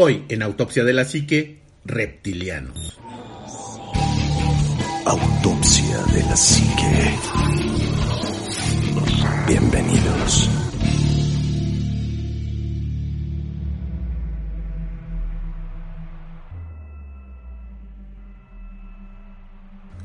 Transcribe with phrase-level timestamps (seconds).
[0.00, 3.00] Hoy en Autopsia de la Psique, reptilianos.
[5.04, 7.18] Autopsia de la Psique.
[9.48, 10.50] Bienvenidos.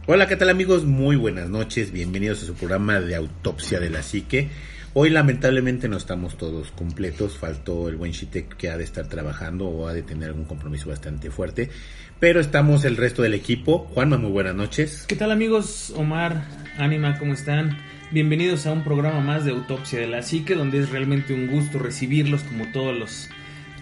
[0.07, 0.85] Hola, ¿qué tal amigos?
[0.85, 4.49] Muy buenas noches, bienvenidos a su programa de Autopsia de la Psique.
[4.95, 9.65] Hoy lamentablemente no estamos todos completos, faltó el buen Shitek que ha de estar trabajando
[9.65, 11.71] o ha de tener algún compromiso bastante fuerte,
[12.20, 13.90] pero estamos el resto del equipo.
[13.91, 15.05] Juanma, muy buenas noches.
[15.07, 15.91] ¿Qué tal amigos?
[15.95, 16.45] Omar,
[16.77, 17.76] Anima, ¿cómo están?
[18.12, 21.79] Bienvenidos a un programa más de Autopsia de la Psique, donde es realmente un gusto
[21.79, 23.29] recibirlos como todos los...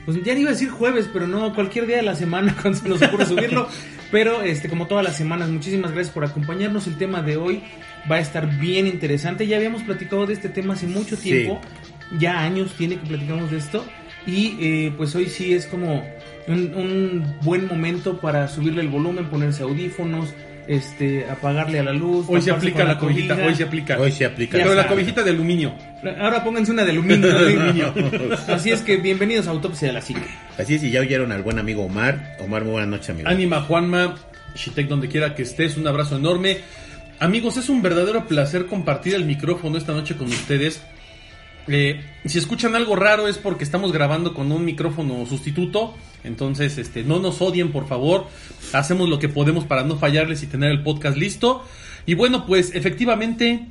[0.06, 2.88] Pues ya iba a decir jueves, pero no, cualquier día de la semana cuando se
[2.88, 3.68] nos ocurre subirlo.
[4.12, 6.88] Pero este, como todas las semanas, muchísimas gracias por acompañarnos.
[6.88, 7.64] El tema de hoy
[8.10, 9.48] va a estar bien interesante.
[9.48, 11.60] Ya habíamos platicado de este tema hace mucho tiempo.
[12.20, 13.86] Ya años tiene que platicamos de esto.
[14.26, 16.04] Y eh, pues hoy sí es como
[16.48, 20.34] un, un buen momento para subirle el volumen, ponerse audífonos,
[20.68, 22.26] este, apagarle a la luz.
[22.30, 24.00] Hoy se aplica la cobijita, hoy se aplica.
[24.00, 24.58] Hoy se aplica.
[24.58, 25.74] Pero la cobijita de aluminio.
[26.20, 27.94] Ahora pónganse una de aluminio, no de aluminio.
[28.48, 30.22] Así es que bienvenidos a Autopsia de la Psique.
[30.58, 32.38] Así es, y ya oyeron al buen amigo Omar.
[32.40, 33.28] Omar, muy buenas noches, amigo.
[33.28, 34.16] Anima, Juanma,
[34.56, 36.60] Shitek, donde quiera que estés, un abrazo enorme.
[37.22, 40.82] Amigos, es un verdadero placer compartir el micrófono esta noche con ustedes.
[41.68, 45.94] Eh, si escuchan algo raro es porque estamos grabando con un micrófono sustituto.
[46.24, 48.26] Entonces, este, no nos odien, por favor.
[48.74, 51.64] Hacemos lo que podemos para no fallarles y tener el podcast listo.
[52.08, 53.68] Y bueno, pues efectivamente,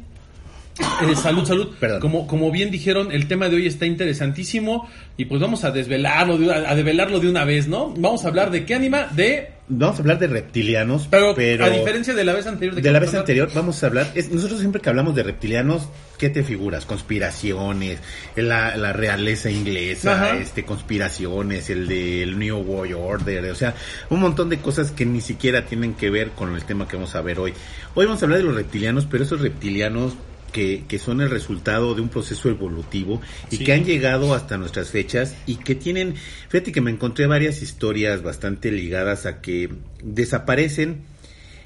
[1.10, 1.68] eh, salud, salud.
[1.78, 2.00] Perdón.
[2.00, 4.88] Como, como bien dijeron, el tema de hoy está interesantísimo.
[5.16, 7.92] Y pues vamos a desvelarlo, de, a develarlo de una vez, ¿no?
[7.96, 11.70] Vamos a hablar de qué anima, de Vamos a hablar de reptilianos, pero, pero, a
[11.70, 12.74] diferencia de la vez anterior.
[12.74, 13.20] de qué la vez hablar?
[13.20, 15.88] anterior vamos a hablar, es- nosotros siempre que hablamos de reptilianos,
[16.18, 16.86] ¿qué te figuras?
[16.86, 18.00] Conspiraciones,
[18.34, 20.36] la, la realeza inglesa, Ajá.
[20.38, 23.76] este conspiraciones, el del New World Order, o sea,
[24.08, 27.14] un montón de cosas que ni siquiera tienen que ver con el tema que vamos
[27.14, 27.52] a ver hoy.
[27.94, 30.14] Hoy vamos a hablar de los reptilianos, pero esos reptilianos
[30.50, 33.64] que, que son el resultado de un proceso evolutivo y Sí.
[33.64, 36.14] que han llegado hasta nuestras fechas y que tienen,
[36.48, 39.70] fíjate que me encontré varias historias bastante ligadas a que
[40.02, 41.02] desaparecen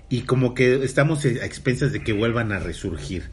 [0.08, 3.24] y como que estamos a expensas de que vuelvan a resurgir.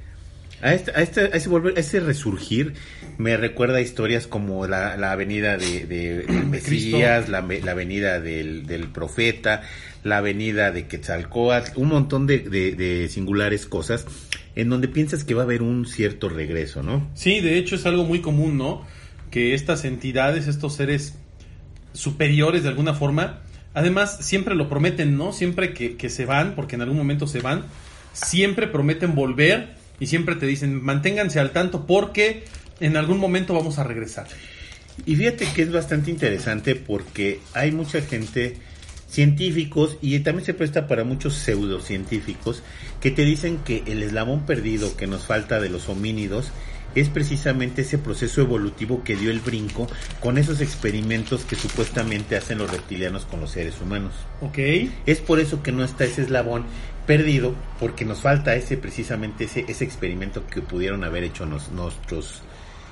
[0.61, 2.73] A, este, a, este, a ese, volver, a ese resurgir
[3.17, 8.87] me recuerda a historias como la, la avenida de, Mesías, la, la avenida del, del
[8.89, 9.63] profeta,
[10.03, 14.05] la avenida de Quetzalcóatl, un montón de, de, de singulares cosas
[14.55, 17.09] en donde piensas que va a haber un cierto regreso, ¿no?
[17.13, 18.85] Sí, de hecho es algo muy común, ¿no?
[19.29, 21.15] Que estas entidades, estos seres
[21.93, 23.41] superiores de alguna forma,
[23.73, 25.31] además siempre lo prometen, ¿no?
[25.31, 27.63] Siempre que, que se van, porque en algún momento se van,
[28.13, 32.43] siempre prometen volver y siempre te dicen, manténganse al tanto porque
[32.79, 34.27] en algún momento vamos a regresar.
[35.05, 38.57] Y fíjate que es bastante interesante porque hay mucha gente,
[39.11, 42.63] científicos, y también se presta para muchos pseudocientíficos,
[43.01, 46.51] que te dicen que el eslabón perdido que nos falta de los homínidos
[46.95, 49.87] es precisamente ese proceso evolutivo que dio el brinco
[50.19, 54.13] con esos experimentos que supuestamente hacen los reptilianos con los seres humanos.
[54.41, 54.57] ¿Ok?
[55.05, 56.65] Es por eso que no está ese eslabón
[57.07, 62.41] perdido, porque nos falta ese precisamente ese, ese experimento que pudieron haber hecho nos- nuestros,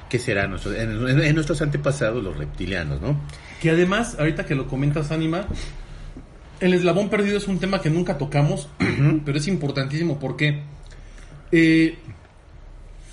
[0.10, 0.48] ¿qué será?
[0.48, 3.20] Nuestros, en, en- en nuestros antepasados, los reptilianos, ¿no?
[3.62, 5.46] Que además, ahorita que lo comentas, Anima,
[6.60, 8.68] el eslabón perdido es un tema que nunca tocamos,
[9.26, 10.62] pero es importantísimo porque
[11.52, 11.98] eh,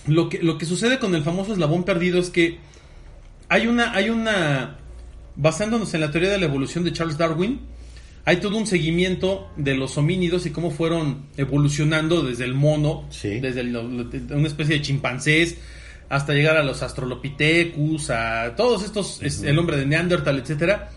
[0.07, 2.59] lo, que, lo que sucede con el famoso eslabón perdido es que
[3.49, 4.77] hay una, hay una,
[5.37, 7.61] basándonos en la teoría de la evolución de Charles Darwin,
[8.25, 13.39] hay todo un seguimiento de los homínidos y cómo fueron evolucionando desde el mono, Sí.
[13.41, 15.59] desde el- una especie de chimpancés,
[16.09, 20.91] hasta llegar a los Australopithecus, a todos estos, es el hombre de Neandertal, etcétera.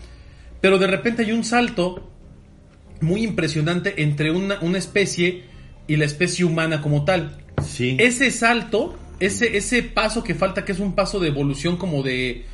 [0.60, 2.10] Pero de repente hay un salto
[3.00, 5.44] muy impresionante entre una, una especie
[5.86, 7.38] y la especie humana como tal.
[7.66, 7.96] Sí.
[7.98, 12.44] Ese salto, ese, ese paso que falta, que es un paso de evolución como de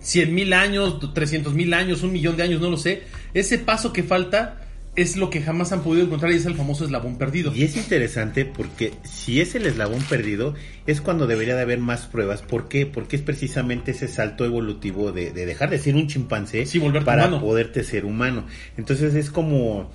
[0.00, 3.02] 100 mil años, 300 mil años, un millón de años, no lo sé.
[3.34, 4.61] Ese paso que falta
[4.94, 7.52] es lo que jamás han podido encontrar y es el famoso eslabón perdido.
[7.54, 10.54] Y es interesante porque si es el eslabón perdido,
[10.86, 12.42] es cuando debería de haber más pruebas.
[12.42, 12.84] ¿Por qué?
[12.84, 17.40] Porque es precisamente ese salto evolutivo de, de dejar de ser un chimpancé Sí, para
[17.40, 18.46] poderte ser humano.
[18.76, 19.90] Entonces es como...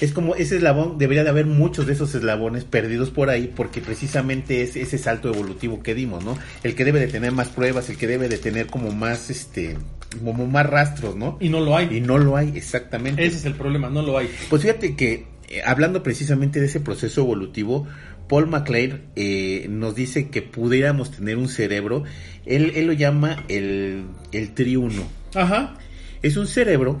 [0.00, 3.80] Es como ese eslabón, debería de haber muchos de esos eslabones perdidos por ahí, porque
[3.80, 6.36] precisamente es ese salto evolutivo que dimos, ¿no?
[6.62, 9.76] El que debe de tener más pruebas, el que debe de tener como más, este,
[10.24, 11.36] como más rastros, ¿no?
[11.40, 11.88] Y no lo hay.
[11.96, 13.24] Y no lo hay, exactamente.
[13.24, 14.30] Ese es el problema, no lo hay.
[14.48, 17.86] Pues fíjate que eh, hablando precisamente de ese proceso evolutivo,
[18.28, 22.04] Paul McLean eh, nos dice que pudiéramos tener un cerebro,
[22.46, 25.02] él, él lo llama el, el triuno.
[25.34, 25.74] Ajá.
[26.22, 27.00] Es un cerebro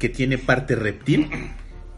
[0.00, 1.28] que tiene parte reptil,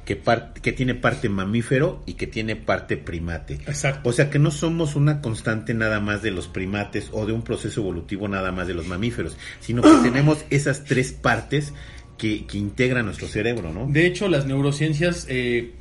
[0.04, 3.54] que, tiene parte mamífero y que tiene parte primate.
[3.66, 4.08] Exacto.
[4.08, 7.42] O sea que no somos una constante nada más de los primates o de un
[7.42, 11.72] proceso evolutivo nada más de los mamíferos, sino que tenemos esas tres partes
[12.18, 13.86] que, que integran nuestro cerebro, ¿no?
[13.86, 15.72] De hecho, las neurociencias eh,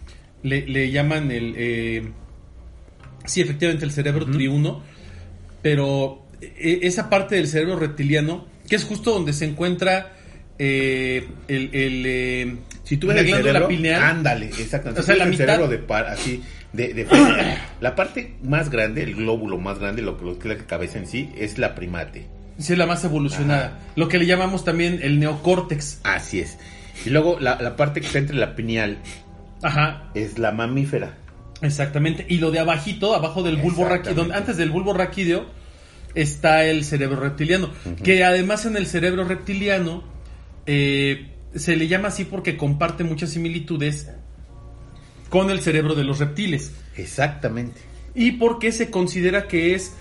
[0.42, 1.54] le, le llaman el...
[1.58, 2.12] eh,
[3.25, 4.84] sí, efectivamente, el cerebro triuno,
[5.62, 10.14] pero eh, esa parte del cerebro reptiliano, que es justo donde se encuentra
[10.58, 11.70] eh, el...
[11.74, 15.00] el, eh, Si tú ves la el cerebro, pineal, ándale, exactamente.
[15.01, 16.44] O sea, la el mitad- cerebro de par, así,
[16.74, 17.07] de,
[17.81, 21.30] la parte más grande, el glóbulo más grande, lo, que es la cabeza en sí,
[21.38, 22.27] es la primate.
[22.57, 23.80] sí, es la más evolucionada.
[23.95, 26.01] Lo que le llamamos también el neocórtex.
[26.03, 26.57] Así es.
[27.06, 28.97] Y luego la, la parte que está entre la pineal
[29.62, 31.15] Ajá, es la mamífera.
[31.62, 32.25] Exactamente.
[32.27, 35.45] Y lo de abajito, abajo del bulbo raquídeo, antes del bulbo raquídeo,
[36.15, 37.69] está el cerebro reptiliano.
[38.03, 40.03] Que además en el cerebro reptiliano
[40.65, 44.09] eh, se le llama así porque comparte muchas similitudes
[45.29, 46.71] con el cerebro de los reptiles.
[46.95, 47.81] Exactamente.
[48.15, 49.94] Y porque se considera que es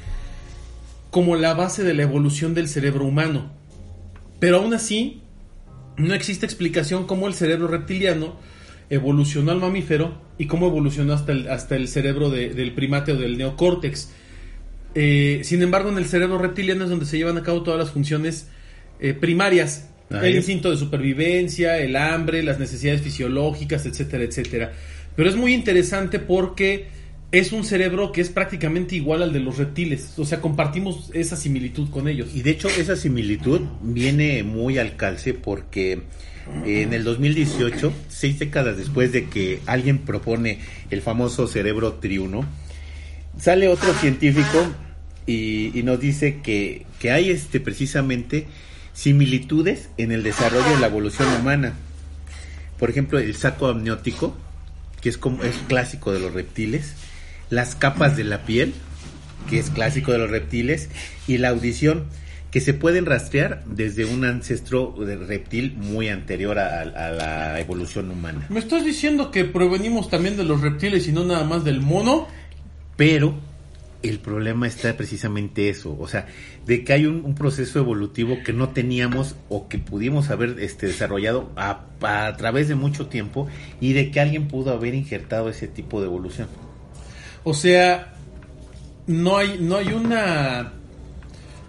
[1.11, 3.51] como la base de la evolución del cerebro humano.
[4.39, 5.23] Pero aún así,
[5.97, 8.37] no existe explicación cómo el cerebro reptiliano
[8.91, 13.17] evolucionó al mamífero y cómo evolucionó hasta el, hasta el cerebro de- del primate o
[13.17, 14.11] del neocórtex.
[14.95, 17.91] Eh, sin embargo, en el cerebro reptiliano es donde se llevan a cabo todas las
[17.91, 18.49] funciones
[19.01, 19.89] eh, primarias.
[20.11, 20.31] Ahí.
[20.31, 24.73] El instinto de supervivencia, el hambre, las necesidades fisiológicas, etcétera, etcétera.
[25.17, 26.87] Pero es muy interesante porque
[27.33, 30.19] es un cerebro que es prácticamente igual al de los reptiles.
[30.19, 32.35] O sea, compartimos esa similitud con ellos.
[32.35, 36.03] Y de hecho esa similitud viene muy al calce porque
[36.67, 40.59] en el 2018, seis décadas después de que alguien propone
[40.91, 42.45] el famoso cerebro triuno,
[43.39, 44.67] sale otro científico
[45.27, 48.47] y, y nos dice que, que hay este precisamente
[48.93, 51.75] similitudes en el desarrollo de la evolución humana.
[52.79, 54.37] Por ejemplo, el saco amniótico,
[55.01, 56.95] que es como es clásico de los reptiles,
[57.51, 58.75] las capas de la piel,
[59.49, 60.89] que es clásico de los reptiles,
[61.27, 62.05] y la audición,
[62.51, 68.11] que se pueden rastrear desde un ancestro de reptil muy anterior a, a la evolución
[68.11, 68.47] humana.
[68.51, 72.29] ¿Me estás diciendo que provenimos también de los reptiles y no nada más del mono?
[72.97, 73.39] Pero
[74.03, 76.27] el problema está precisamente eso, o sea,
[76.67, 80.87] de que hay un, un proceso evolutivo que no teníamos o que pudimos haber este,
[80.87, 83.49] desarrollado a, a través de mucho tiempo
[83.81, 86.49] y de que alguien pudo haber injertado ese tipo de evolución.
[87.45, 88.13] O sea,
[89.07, 90.73] no hay, no hay una.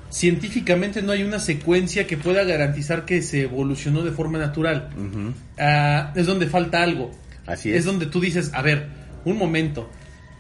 [0.10, 4.90] Científicamente no hay una secuencia que pueda garantizar que se evolucionó de forma natural.
[5.58, 7.12] Ah, es donde falta algo.
[7.48, 7.78] Así es.
[7.78, 8.90] Es donde tú dices, a ver,
[9.26, 9.90] un momento.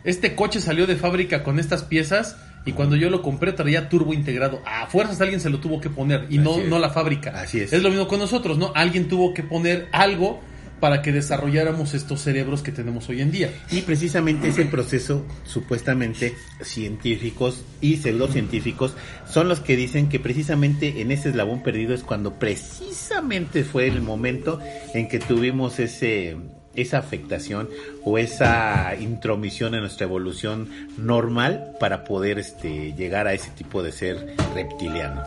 [0.03, 4.13] Este coche salió de fábrica con estas piezas y cuando yo lo compré traía turbo
[4.13, 4.61] integrado.
[4.65, 6.67] A fuerzas alguien se lo tuvo que poner y no, es.
[6.67, 7.31] no la fábrica.
[7.41, 7.73] Así es.
[7.73, 8.71] Es lo mismo con nosotros, ¿no?
[8.75, 10.41] Alguien tuvo que poner algo
[10.83, 13.53] para que desarrolláramos estos cerebros que tenemos hoy en día.
[13.71, 18.93] Y precisamente ese proceso, supuestamente científicos y pseudocientíficos,
[19.25, 24.01] son los que dicen que precisamente en ese eslabón perdido es cuando precisamente fue el
[24.01, 24.59] momento
[24.93, 26.35] en que tuvimos ese
[26.75, 27.69] esa afectación
[28.03, 33.91] o esa intromisión en nuestra evolución normal para poder este llegar a ese tipo de
[33.91, 35.21] ser reptiliano.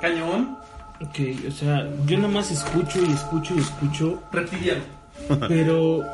[0.00, 0.56] Cañón.
[1.02, 4.82] Ok, o sea, yo nada más escucho y escucho y escucho, Reptiliano.
[5.48, 6.04] pero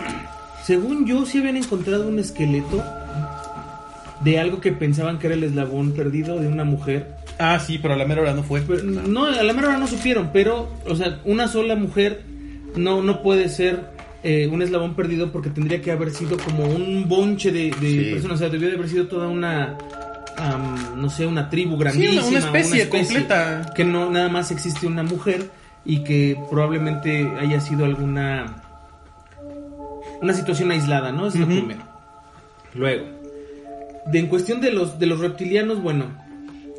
[0.64, 2.84] según yo sí habían encontrado un esqueleto
[4.20, 7.16] de algo que pensaban que era el eslabón perdido de una mujer.
[7.38, 8.62] Ah, sí, pero a la mera hora no fue.
[8.62, 12.22] Pero, no, a la mera hora no supieron, pero, o sea, una sola mujer
[12.76, 13.95] no, no puede ser
[14.28, 18.10] eh, un eslabón perdido porque tendría que haber sido como un bonche de, de Sí.
[18.12, 19.76] personas, o sea, debió de haber sido toda una,
[20.96, 22.26] no sé, una tribu Sí, grandísima.
[22.26, 23.72] una, una especie completa.
[23.74, 25.48] Que no, nada más existe una mujer
[25.84, 28.62] y que probablemente haya sido alguna,
[30.20, 31.28] una situación aislada, ¿no?
[31.28, 31.82] Es lo primero.
[32.74, 33.04] Luego,
[34.06, 36.06] de, en cuestión de los, de los reptilianos, bueno,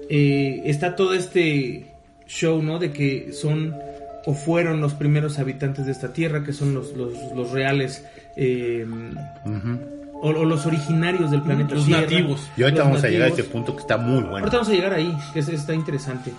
[0.10, 1.88] eh, está todo este
[2.28, 2.78] show, ¿no?
[2.80, 3.74] De que son
[4.28, 8.06] o fueron los primeros habitantes de esta tierra, que son los, los, los reales
[8.36, 8.86] eh,
[10.14, 12.02] o, o los originarios del planeta Los Tierra.
[12.02, 12.48] nativos.
[12.58, 14.38] Y ahorita vamos a llegar a este punto que está muy bueno.
[14.40, 16.32] Ahorita vamos a llegar ahí, que es- está interesante.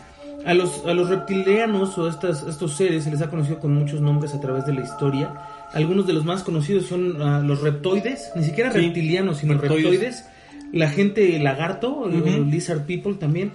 [0.44, 4.00] A los, a los reptilianos o estas, estos seres se les ha conocido con muchos
[4.00, 5.30] nombres a través de la historia.
[5.72, 9.84] Algunos de los más conocidos son ah, los reptoides, ni siquiera Sí, reptilianos, sino reptoides.
[9.90, 10.24] reptoides.
[10.72, 13.52] La gente lagarto, lizard people también.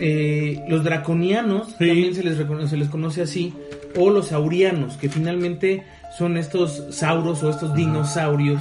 [0.00, 1.86] Eh, los draconianos Sí.
[1.88, 2.36] también se les,
[2.70, 3.52] se les conoce así.
[3.96, 5.82] O los saurianos, que finalmente
[6.16, 8.60] son estos sauros o estos dinosaurios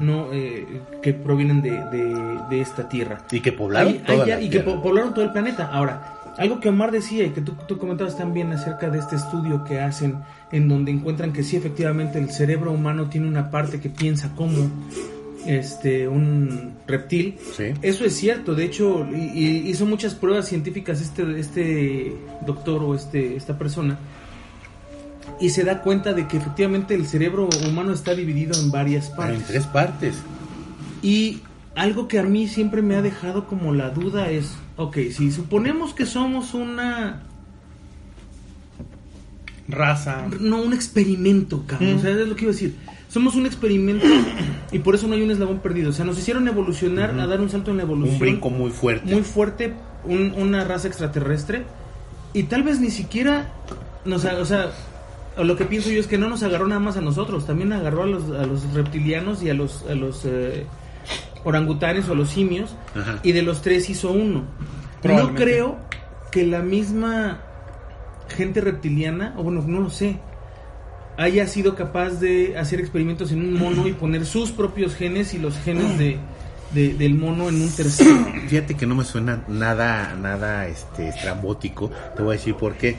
[0.00, 0.32] ¿no?
[0.32, 0.66] Eh,
[1.02, 3.18] que provienen de, de- de esta tierra.
[3.30, 4.80] Y que toda la y tierra.
[4.82, 5.70] poblaron todo el planeta.
[5.72, 9.64] Ahora, algo que Omar decía y que tú, tú comentabas también acerca de este estudio
[9.64, 10.16] que hacen,
[10.52, 14.68] en donde encuentran que sí, efectivamente, el cerebro humano tiene una parte que piensa como
[15.46, 17.36] este un reptil.
[17.56, 17.64] Sí.
[17.82, 18.54] Eso es cierto.
[18.54, 23.98] De hecho, y- y hizo muchas pruebas científicas este, este doctor o este, esta persona.
[25.40, 29.16] Y se da cuenta de que efectivamente el cerebro humano está dividido en varias Ah,
[29.16, 29.38] partes.
[29.40, 30.14] En tres partes.
[31.02, 31.40] Y
[31.74, 35.92] algo que a mí siempre me ha dejado como la duda es, ok, si suponemos
[35.92, 37.22] que somos una,
[39.68, 40.26] Raza.
[40.40, 41.96] no un experimento, cabrón, Mm.
[41.96, 42.74] o sea, es lo que iba a decir,
[43.14, 44.04] somos un experimento
[44.72, 47.40] y por eso no hay un eslabón perdido, o sea, nos hicieron evolucionar, a dar
[47.40, 49.10] un salto en la evolución Un brinco muy fuerte.
[49.12, 49.72] muy fuerte,
[50.04, 51.62] un- una raza extraterrestre
[52.32, 53.52] y tal vez ni siquiera,
[54.04, 54.72] nos, o sea,
[55.38, 58.02] lo que pienso yo es que no nos agarró nada más a nosotros, también agarró
[58.02, 60.66] a los, a los reptilianos y a los, a los eh,
[61.44, 63.20] orangutanes o a los simios Ajá.
[63.22, 64.42] y de los tres hizo uno.
[65.04, 65.76] No creo
[66.32, 67.38] que la misma
[68.36, 70.16] gente reptiliana, o bueno, no lo sé,
[71.16, 75.38] haya sido capaz de hacer experimentos en un mono y poner sus propios genes y
[75.38, 76.16] los genes de,
[76.74, 78.26] de- del mono en un tercero.
[78.48, 81.90] Fíjate que no me suena nada, nada este, estrambótico.
[82.16, 82.96] Te voy a decir por qué.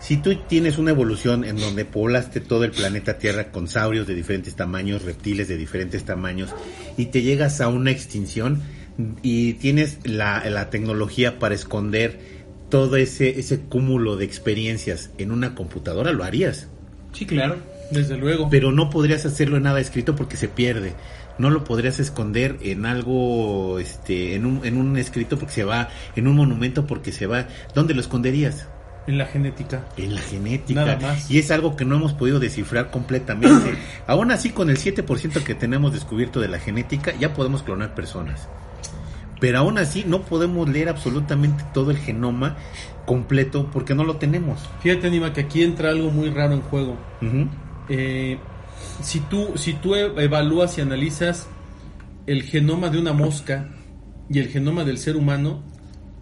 [0.00, 4.14] Si tú tienes una evolución en donde poblaste todo el planeta Tierra con saurios de
[4.14, 6.50] diferentes tamaños, reptiles de diferentes tamaños,
[6.98, 8.60] y te llegas a una extinción
[9.22, 12.20] y tienes la, la tecnología para esconder
[12.68, 16.68] todo ese, ese cúmulo de experiencias en una computadora, lo harías.
[17.14, 17.56] Sí, claro.
[17.90, 18.48] Desde luego.
[18.50, 20.94] Pero no podrías hacerlo en nada escrito porque se pierde.
[21.38, 25.88] No lo podrías esconder en algo, este, en un, en un escrito porque se va,
[26.14, 27.48] en un monumento porque se va.
[27.74, 28.68] ¿Dónde lo esconderías?
[29.06, 29.84] En la genética.
[29.96, 30.84] En la genética.
[30.84, 31.30] Nada más.
[31.30, 33.76] Y es algo que no hemos podido descifrar completamente.
[34.06, 38.48] Aún así, con el 7% que tenemos descubierto de la genética, ya podemos clonar personas.
[39.44, 42.56] Pero aún así, no podemos leer absolutamente todo el genoma
[43.04, 44.58] completo porque no lo tenemos.
[44.80, 46.96] Fíjate, Anima, que aquí entra algo muy raro en juego.
[47.90, 48.38] Eh,
[49.02, 51.46] si tú, si tú e- evalúas y analizas
[52.26, 53.68] el genoma de una mosca
[54.30, 55.62] y el genoma del ser humano,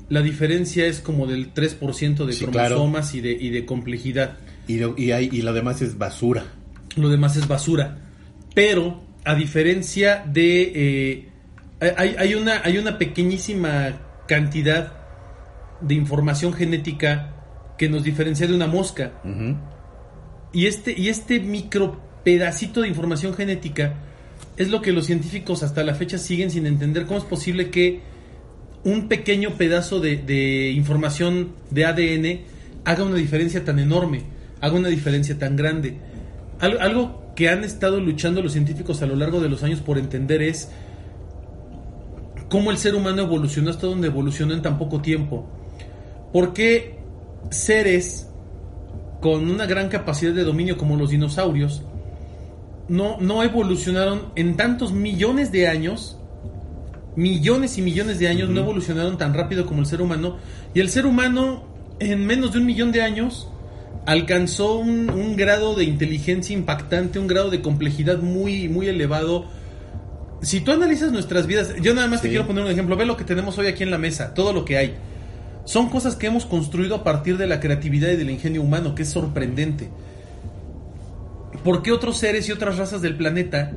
[0.08, 2.74] la diferencia es como del 3% de Sí, claro.
[2.74, 4.38] cromosomas y, de, y de complejidad.
[4.66, 6.42] Y, lo, y, hay, y lo demás es basura.
[6.96, 7.98] Lo demás es basura.
[8.52, 10.72] Pero, a diferencia de...
[10.74, 11.28] eh,
[11.96, 13.98] hay, hay una, hay una pequeñísima
[14.28, 14.92] cantidad
[15.80, 17.34] de información genética
[17.78, 19.12] que nos diferencia de una mosca.
[20.52, 23.94] Y este, y este micro pedacito de información genética
[24.56, 27.06] es lo que los científicos hasta la fecha siguen sin entender.
[27.06, 28.00] ¿Cómo es posible que
[28.84, 32.40] un pequeño pedazo de, de información de ADN
[32.84, 34.22] haga una diferencia tan enorme,
[34.60, 35.96] haga una diferencia tan grande?
[36.60, 39.96] Al- algo que han estado luchando los científicos a lo largo de los años por
[39.98, 40.70] entender es
[42.52, 45.48] cómo el ser humano evolucionó hasta donde evolucionó en tan poco tiempo.
[46.34, 46.98] ¿Por qué
[47.48, 48.28] seres
[49.22, 51.80] con una gran capacidad de dominio como los dinosaurios
[52.88, 56.18] no, no evolucionaron en tantos millones de años?
[57.16, 60.36] Millones y millones de años no evolucionaron tan rápido como el ser humano.
[60.74, 61.64] Y el ser humano,
[62.00, 63.48] en menos de un millón de años,
[64.04, 69.46] alcanzó un, un grado de inteligencia impactante, un grado de complejidad muy, muy elevado.
[70.42, 72.96] Si tú analizas nuestras vidas, yo nada más te quiero poner un ejemplo.
[72.96, 74.96] Ve lo que tenemos hoy aquí en la mesa, todo lo que hay.
[75.64, 79.04] Son cosas que hemos construido a partir de la creatividad y del ingenio humano, que
[79.04, 79.88] es sorprendente.
[81.62, 83.70] ¿Por qué otros seres y otras razas del planeta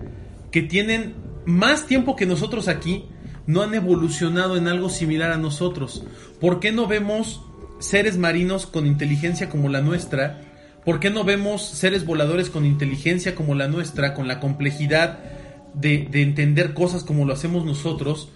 [0.49, 1.13] que tienen
[1.45, 3.05] más tiempo que nosotros aquí
[3.45, 6.03] no han evolucionado en algo similar a nosotros?
[6.41, 7.43] ¿Por qué no vemos
[7.77, 10.41] seres marinos con inteligencia como la nuestra?
[10.83, 15.34] ¿Por qué no vemos seres voladores con inteligencia como la nuestra, con la complejidad
[15.75, 18.29] de, de entender cosas como lo hacemos nosotros?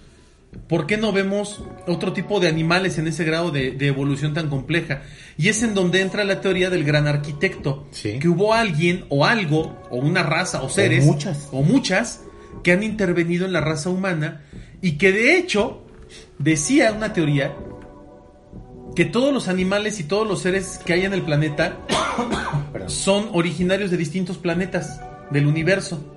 [0.67, 4.50] ¿Por qué no vemos otro tipo de animales en ese grado de, de evolución tan
[4.50, 5.03] compleja?
[5.38, 7.88] Y es en donde entra la teoría del gran arquitecto.
[7.91, 8.17] Sí.
[8.19, 11.50] Que hubo alguien o algo, o una raza, o seres, muchas.
[11.51, 12.24] o muchas,
[12.63, 14.43] que han intervenido en la raza humana
[14.81, 15.84] y que de hecho
[16.38, 17.55] decía una teoría
[18.96, 21.77] que todos los animales y todos los seres que hay en el planeta
[22.88, 25.00] son originarios de distintos planetas
[25.31, 26.15] del universo.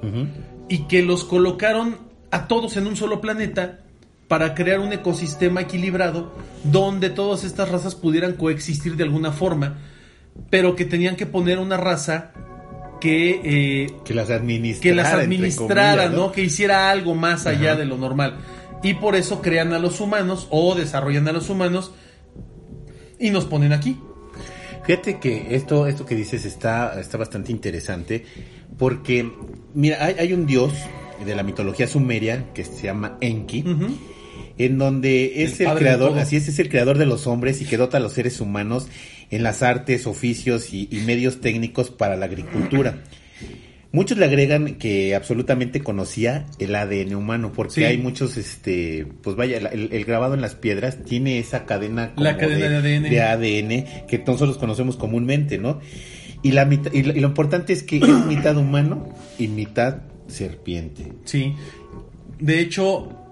[0.68, 1.98] Y que los colocaron
[2.30, 3.80] a todos en un solo planeta
[4.28, 6.32] para crear un ecosistema equilibrado
[6.64, 9.78] donde todas estas razas pudieran coexistir de alguna forma,
[10.48, 12.32] pero que tenían que poner una raza
[13.00, 14.82] que, eh, Que las administrara.
[14.82, 16.32] que las administrara, comillas, ¿no?
[16.32, 17.80] Que hiciera algo más allá Ajá.
[17.80, 18.38] de lo normal.
[18.82, 21.92] Y por eso crean a los humanos o desarrollan a los humanos
[23.18, 23.98] y nos ponen aquí.
[24.84, 28.24] Fíjate que esto, esto que dices está, está bastante interesante
[28.78, 29.30] porque,
[29.74, 30.72] mira, hay, hay un dios
[31.24, 33.64] de la mitología sumeria que se llama Enki,
[34.58, 37.76] en donde es El creador, así es, es el creador de los hombres y que
[37.76, 38.88] dota a los seres humanos
[39.30, 42.98] en las artes, oficios y, y medios técnicos para la agricultura.
[43.94, 47.84] Muchos le agregan que absolutamente conocía el ADN humano, porque Sí.
[47.84, 52.38] hay muchos, este, pues vaya, el, el grabado en las piedras tiene esa cadena, La
[52.38, 53.10] cadena de ADN.
[53.10, 55.78] de ADN que nosotros conocemos comúnmente, ¿no?
[56.42, 59.08] Y, la mitad, y, lo, y lo importante es que es mitad humano
[59.38, 61.12] y mitad serpiente.
[61.24, 61.54] Sí.
[62.38, 63.22] De hecho,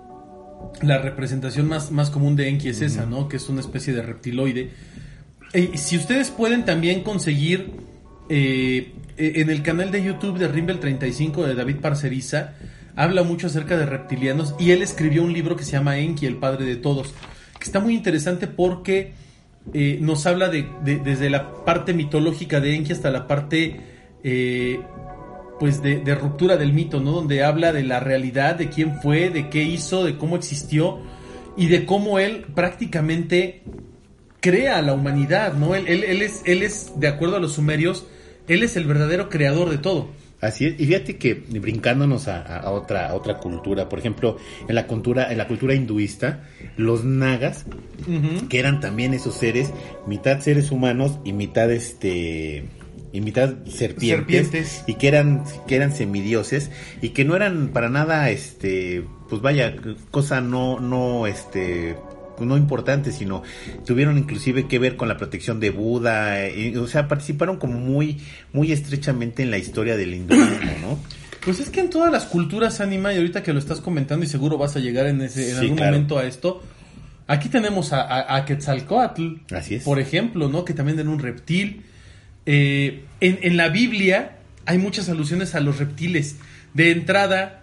[0.83, 3.29] la representación más, más común de Enki es esa, ¿no?
[3.29, 4.71] Que es una especie de reptiloide.
[5.53, 7.73] Eh, si ustedes pueden también conseguir
[8.29, 12.55] eh, eh, en el canal de YouTube de Rimbel 35 de David Parceriza,
[12.97, 16.37] habla mucho acerca de reptilianos y él escribió un libro que se llama Enki, el
[16.37, 17.13] padre de todos,
[17.59, 19.13] que está muy interesante porque
[19.75, 23.81] eh, nos habla de, de- desde la parte mitológica de Enki hasta la parte
[24.25, 24.81] eh,
[25.59, 27.13] pues de, de ruptura del mito, ¿no?
[27.13, 30.99] Donde habla de la realidad, de quién fue, de qué hizo, de cómo existió
[31.57, 33.63] y de cómo él prácticamente
[34.41, 35.75] crea a la humanidad, ¿no?
[35.75, 38.07] Él, él, él es, él es, de acuerdo a los sumerios,
[38.49, 40.09] él es el verdadero creador de todo.
[40.41, 44.87] Así es, y fíjate que brincándonos a, otra, a otra cultura, por ejemplo, en la
[44.87, 46.45] cultura, en la cultura hinduista,
[46.77, 47.67] los nagas,
[48.49, 49.71] que eran también esos seres,
[50.07, 52.65] mitad seres humanos y mitad este
[53.13, 54.85] y mitad serpientes, Serpientes.
[54.87, 56.71] y que eran que eran semidioses
[57.03, 59.75] y que no eran para nada este pues vaya
[60.13, 61.97] cosa no no este
[62.45, 63.43] no importante, sino
[63.87, 67.79] tuvieron inclusive que ver con la protección de Buda, eh, y, o sea, participaron como
[67.79, 68.19] muy
[68.53, 70.47] muy estrechamente en la historia del hinduismo,
[70.83, 70.99] ¿no?
[71.45, 74.29] Pues es que en todas las culturas anima, y ahorita que lo estás comentando y
[74.29, 75.93] seguro vas a llegar en, ese, en Sí, algún claro.
[75.93, 76.63] momento a esto,
[77.27, 79.83] aquí tenemos a, a, a Quetzalcóatl, Así es.
[79.85, 80.65] por ejemplo, ¿no?
[80.67, 81.83] Que también era un reptil.
[82.47, 86.37] Eh, en, en la Biblia hay muchas alusiones a los reptiles.
[86.75, 87.60] De entrada,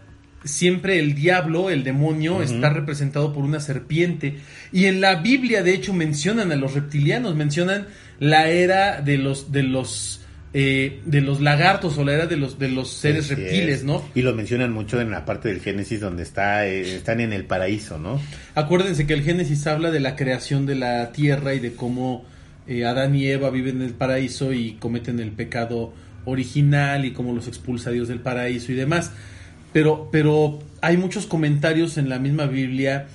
[0.47, 4.35] siempre el diablo, el demonio, está representado por una serpiente.
[4.71, 7.87] Y en la Biblia, de hecho, mencionan a los reptilianos, mencionan
[8.19, 10.21] la era de los, de los,
[10.53, 13.83] eh, de los lagartos o la era de los, de los seres reptiles, es.
[13.83, 14.03] ¿no?
[14.15, 17.45] Y lo mencionan mucho en la parte del Génesis donde está eh, están en el
[17.45, 18.19] paraíso, ¿no?
[18.55, 22.25] Acuérdense que el Génesis habla de la creación de la tierra y de cómo
[22.67, 25.93] eh, Adán y Eva viven en el paraíso y cometen el pecado
[26.25, 29.11] original y cómo los expulsa Dios del paraíso y demás.
[29.73, 33.07] Pero, pero hay muchos comentarios en la misma Biblia,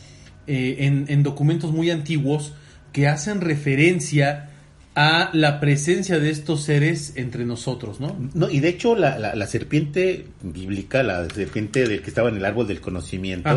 [0.47, 2.55] eh, en, en documentos muy antiguos,
[2.93, 4.51] que hacen referencia
[4.95, 8.17] a la presencia de estos seres entre nosotros, ¿no?
[8.35, 12.37] No, y de hecho la, la, la serpiente bíblica, la serpiente del que estaba en
[12.37, 13.51] el árbol del conocimiento,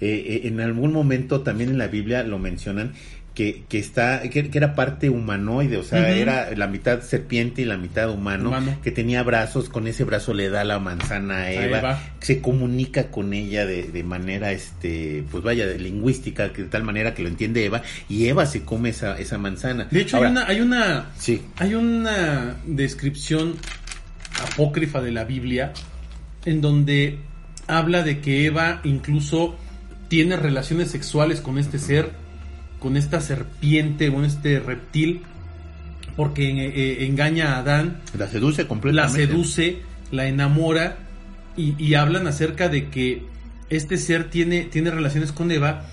[0.00, 2.94] eh, eh, en algún momento también en la Biblia lo mencionan
[3.36, 7.64] que, que está que, que era parte humanoide, o sea, era la mitad serpiente y
[7.66, 8.78] la mitad humano, Humano.
[8.82, 12.02] que tenía brazos, con ese brazo le da la manzana a Eva, Eva.
[12.18, 16.82] se comunica con ella de, de manera, este, pues vaya, de lingüística, que de tal
[16.82, 19.86] manera que lo entiende Eva, y Eva se come esa, esa manzana.
[19.90, 23.54] De hecho, Ahora, hay una, hay una Sí, Hay una descripción
[24.52, 25.74] apócrifa de la Biblia
[26.46, 27.18] en donde
[27.66, 29.56] habla de que Eva incluso
[30.08, 32.12] tiene relaciones sexuales con este ser,
[32.78, 35.22] con esta serpiente, con este reptil,
[36.16, 39.26] porque eh, engaña a Adán, la seduce la completamente.
[39.26, 39.78] seduce,
[40.10, 40.98] la enamora
[41.56, 43.22] y, y hablan acerca de que
[43.70, 45.86] este ser tiene, tiene relaciones con Eva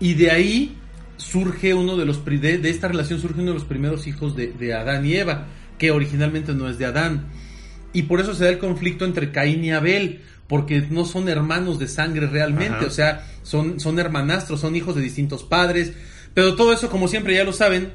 [0.00, 0.76] y de ahí
[1.16, 4.52] surge uno de los de, de esta relación surge uno de los primeros hijos de,
[4.52, 5.46] de Adán y Eva
[5.76, 7.26] que originalmente no es de Adán
[7.92, 11.78] y por eso se da el conflicto entre Caín y Abel porque no son hermanos
[11.78, 12.86] de sangre realmente Ajá.
[12.86, 15.92] o sea son, son hermanastros son hijos de distintos padres
[16.38, 17.90] pero todo eso como siempre ya lo saben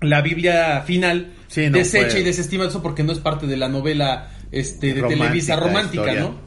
[0.00, 3.58] la Biblia final Sí, no desecha fue- y desestima eso porque no es parte de
[3.58, 6.20] la novela este de Romántica, Televisa romántica, historia.
[6.22, 6.46] ¿no?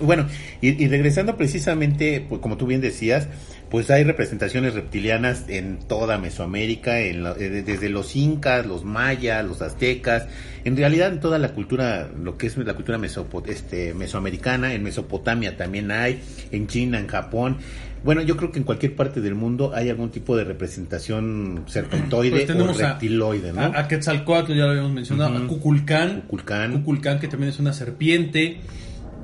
[0.00, 0.26] Bueno,
[0.60, 3.28] y, y regresando precisamente, pues, como tú bien decías,
[3.70, 9.44] pues hay representaciones reptilianas en toda Mesoamérica, en la- eh, desde los incas, los mayas,
[9.44, 10.26] los aztecas,
[10.64, 14.82] en realidad en toda la cultura, lo que es la cultura mesopo- este, mesoamericana, en
[14.82, 17.58] Mesopotamia también hay, en China, en Japón.
[18.06, 22.30] Bueno, yo creo que en cualquier parte del mundo hay algún tipo de representación serpentoide
[22.46, 23.60] Pues o a- reptiloide, ¿no?
[23.60, 25.44] A, a Quetzalcóatl, ya lo habíamos mencionado, Ujú.
[25.44, 26.20] a Cuculcán.
[26.22, 26.72] Kukulcán.
[26.72, 28.60] Kukulcán, que también es una serpiente.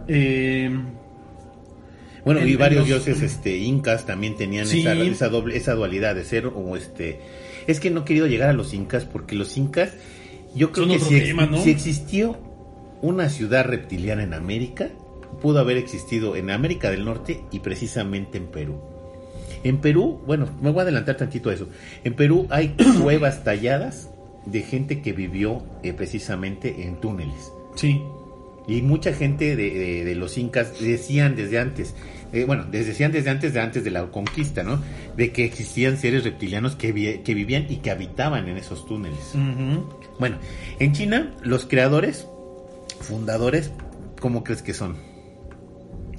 [0.08, 0.68] Eh,
[2.24, 4.80] Bueno, En- y varios los- dioses este incas también tenían Sí.
[4.82, 7.18] esa, esa doble esa dualidad de ser o este
[7.66, 9.92] es que no he querido llegar a los incas porque los incas
[10.54, 12.38] yo creo Son que si existió
[13.00, 14.90] una ciudad reptiliana en América
[15.42, 18.76] pudo haber existido en América del Norte y precisamente en Perú.
[19.64, 21.68] En Perú, bueno, me voy a adelantar tantito a eso.
[22.04, 22.68] En Perú hay
[23.02, 24.08] cuevas talladas
[24.46, 27.52] de gente que vivió eh, precisamente en túneles.
[27.76, 28.00] sí.
[28.68, 31.96] Y mucha gente de, de- de los incas decían desde antes,
[32.32, 34.80] eh, bueno, decían desde antes de antes de la conquista, ¿no?
[35.16, 39.18] De que existían seres reptilianos que, vi- que vivían y que habitaban en esos túneles.
[40.20, 40.36] Bueno,
[40.78, 42.28] en China, los creadores,
[43.00, 43.72] fundadores,
[44.20, 44.94] ¿cómo crees que son?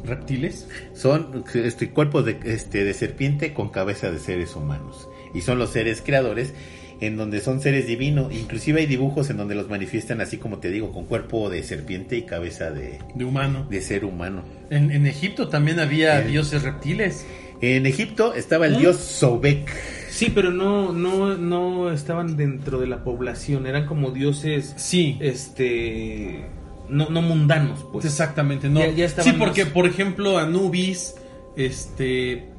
[0.06, 0.68] Reptiles.
[0.94, 5.08] Son este, cuerpos de, este, de serpiente con cabeza de seres humanos.
[5.34, 6.54] Y son los seres creadores
[7.02, 8.34] en donde son seres divinos.
[8.34, 12.16] Inclusive hay dibujos en donde los manifiestan así como te digo, con cuerpo de serpiente
[12.18, 13.66] y cabeza de, De humano.
[13.70, 14.44] de ser humano.
[14.70, 16.28] En, en Egipto también había Eh.
[16.28, 17.26] dioses reptiles.
[17.62, 18.80] En Egipto estaba el ¿Mm?
[18.80, 19.70] dios Sobek.
[20.10, 25.18] Sí, pero no, no, no estaban dentro de la población, eran como dioses, Sí.
[25.22, 26.46] este,
[26.90, 28.06] no, no mundanos, pues.
[28.06, 28.80] Exactamente, no.
[28.92, 31.16] Ya- sí, porque, más- por ejemplo, Anubis,
[31.56, 32.50] este.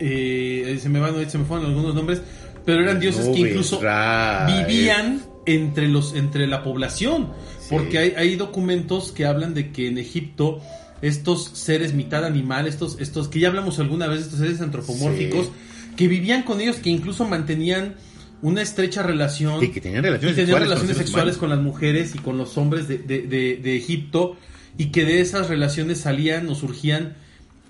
[0.00, 2.22] eh, se me van, se me fueron algunos nombres,
[2.64, 7.28] pero eran dioses que incluso Ra, vivían entre los entre la población.
[7.60, 7.68] Sí.
[7.70, 10.60] Porque hay, hay documentos que hablan de que en Egipto
[11.02, 15.50] estos seres mitad animal, estos, estos que ya hablamos alguna vez, estos seres antropomórficos,
[15.96, 17.96] que vivían con ellos, que incluso mantenían
[18.42, 21.60] una estrecha relación Y que tenían relaciones tenían sexuales con relaciones seres sexuales con las
[21.60, 24.36] mujeres y con los hombres de, de- de- de Egipto
[24.76, 27.14] y que de esas relaciones salían o surgían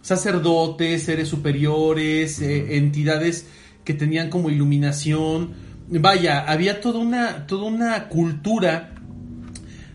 [0.00, 3.46] sacerdotes, seres superiores, eh, entidades
[3.84, 5.50] que tenían como iluminación.
[5.88, 8.94] Vaya, había toda una, toda una cultura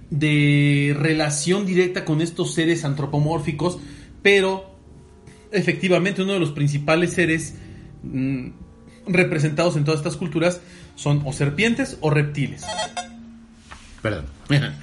[0.09, 3.77] de relación directa con estos seres antropomórficos,
[4.21, 4.71] pero
[5.51, 7.55] efectivamente uno de los principales seres
[8.03, 8.47] mm,
[9.07, 10.61] representados en todas estas culturas
[10.95, 12.63] son o serpientes o reptiles.
[14.01, 14.25] Perdón.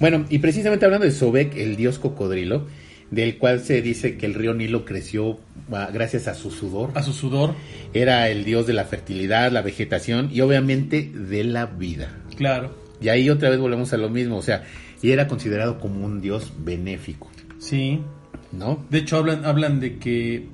[0.00, 2.66] bueno, y precisamente hablando de Sobek, el dios cocodrilo,
[3.10, 5.38] del cual se dice que el río Nilo creció
[5.72, 6.92] ah, gracias a su sudor.
[6.94, 7.54] A su sudor,
[7.92, 12.16] Era el dios de la fertilidad, la vegetación y obviamente de la vida.
[12.36, 12.80] claro.
[13.02, 14.62] Y ahí otra vez volvemos a lo mismo, o sea,
[15.02, 18.00] y era considerado como un dios benéfico, Sí.
[18.52, 18.86] ¿no?
[18.90, 20.46] De hecho hablan, hablan de que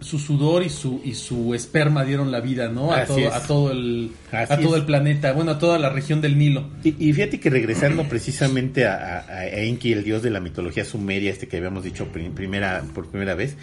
[0.00, 2.92] su sudor y su y su esperma dieron la vida, ¿no?
[2.92, 4.80] A todo, a todo el Así a todo es.
[4.80, 6.68] el planeta, bueno, a toda la región del Nilo.
[6.84, 10.84] Y, y fíjate que regresando precisamente a, a- a Enki, el dios de la mitología
[10.84, 13.56] sumeria, este que habíamos dicho prim- primera, por primera vez,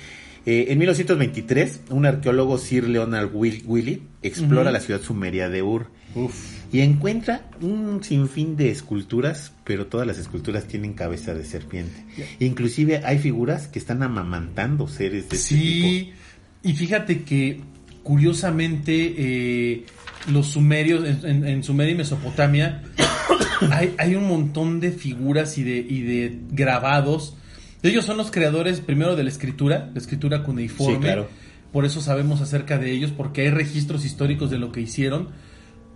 [0.45, 5.87] eh, en 1923, un arqueólogo Sir Leonard Will- Willey explora la ciudad sumeria de Ur
[6.15, 6.33] Uf.
[6.73, 12.03] y encuentra un sinfín de esculturas, pero todas las esculturas tienen cabeza de serpiente.
[12.39, 16.17] Inclusive hay figuras que están amamantando seres de este tipo.
[16.63, 17.59] Y fíjate que
[18.03, 19.85] curiosamente eh,
[20.31, 22.83] los sumerios, en, en- en Sumeria y Mesopotamia,
[23.71, 27.35] hay, hay un montón de figuras y de, y de grabados.
[27.81, 30.95] Ellos son los creadores primero de la escritura, la escritura cuneiforme.
[30.95, 31.27] Sí, claro.
[31.73, 35.29] Por eso sabemos acerca de ellos, porque hay registros históricos de lo que hicieron.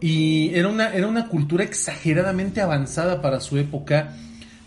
[0.01, 4.15] Y era una, era una cultura exageradamente avanzada para su época.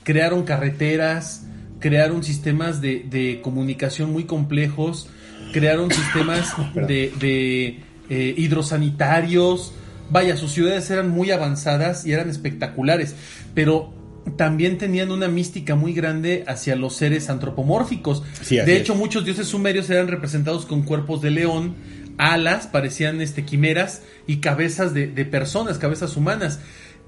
[0.02, 1.46] Crearon carreteras,
[1.78, 5.08] crearon sistemas de, de comunicación muy complejos,
[5.52, 9.72] crearon sistemas de, de, eh, hidrosanitarios.
[10.10, 13.14] Vaya, sus ciudades eran muy avanzadas y eran espectaculares,
[13.54, 13.92] pero
[14.36, 18.22] también tenían una mística muy grande hacia los seres antropomórficos.
[18.42, 18.80] Sí, de es.
[18.80, 21.74] hecho, muchos dioses sumerios eran representados con cuerpos de león,
[22.18, 26.60] alas, parecían este, quimeras y cabezas de, de personas, cabezas humanas.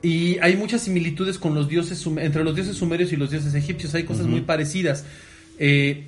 [0.02, 3.94] Y hay muchas similitudes con los dioses entre los dioses sumerios y los dioses egipcios,
[3.94, 5.05] hay cosas muy parecidas.
[5.59, 6.07] Eh,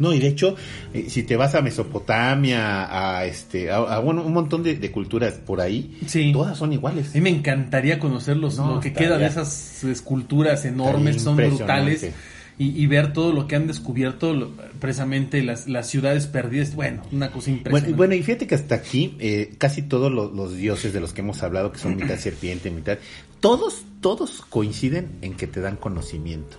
[0.00, 0.56] No, y de hecho,
[0.92, 4.90] eh, si te vas a Mesopotamia, a este, a, a, bueno, un montón de, de
[4.90, 6.32] culturas por ahí, Sí.
[6.32, 7.10] todas son iguales.
[7.10, 11.36] a mí me encantaría conocer los, No, lo que queda de esas esculturas enormes, son
[11.36, 12.10] brutales.
[12.58, 17.02] Y, y ver todo lo que han descubierto, lo- precisamente las, las ciudades perdidas, bueno,
[17.10, 17.96] una cosa impresionante.
[17.96, 21.22] bueno, y fíjate que hasta aquí, eh, casi todos los, los dioses de los que
[21.22, 22.98] hemos hablado, que son mitad serpiente, mitad,
[23.40, 26.58] todos, todos coinciden en que te dan conocimiento.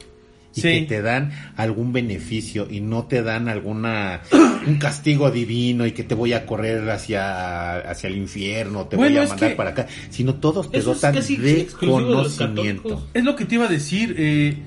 [0.53, 0.67] Y Sí.
[0.67, 4.21] que te dan algún beneficio y no te dan alguna
[4.67, 9.15] un castigo divino y que te voy a correr hacia hacia el infierno, te Bueno,
[9.19, 13.07] voy a mandar para acá, sino todos te es dotan de conocimiento.
[13.13, 14.15] Es lo que te iba a decir.
[14.17, 14.57] eh,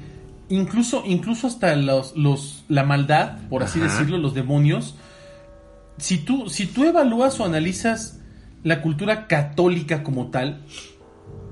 [0.49, 3.89] incluso, incluso hasta los, los, la maldad, por así Ajá.
[3.93, 4.95] decirlo, los demonios.
[5.99, 8.21] Si tú, si tú evalúas o analizas
[8.63, 10.63] la cultura católica como tal,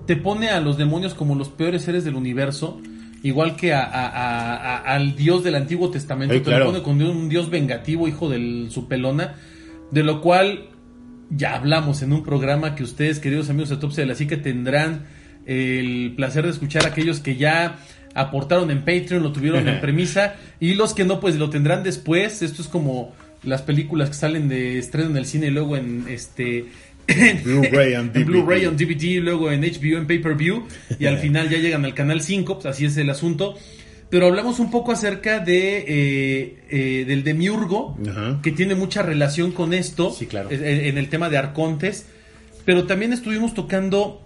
[0.06, 2.80] te pone a los demonios como los peores seres del universo.
[3.22, 6.64] Igual que a, a- a- a- al Dios del Antiguo Testamento, Sí, te claro.
[6.64, 9.34] lo pone con un Dios vengativo, hijo del su pelona,
[9.90, 10.66] de lo cual
[11.30, 15.06] ya hablamos en un programa que ustedes, queridos amigos de Autopsia de la Psique, tendrán
[15.46, 17.78] el placer de escuchar aquellos que ya
[18.14, 22.42] aportaron en Patreon, lo tuvieron en premisa, y los que no, pues lo tendrán después.
[22.42, 23.12] Esto es como
[23.44, 26.66] las películas que salen de estreno en el cine y luego en este
[27.44, 28.24] Blu-ray en DVD.
[28.24, 30.66] Blu-ray on DVD, luego en HBO en pay-per-view
[30.98, 33.54] y al final ya llegan al canal 5, pues así es el asunto.
[34.10, 37.96] Pero hablamos un poco acerca de eh, eh, del demiurgo,
[38.42, 40.50] que tiene mucha relación con esto, Sí, claro.
[40.50, 42.06] en, en el tema de arcontes,
[42.66, 44.20] pero también estuvimos tocando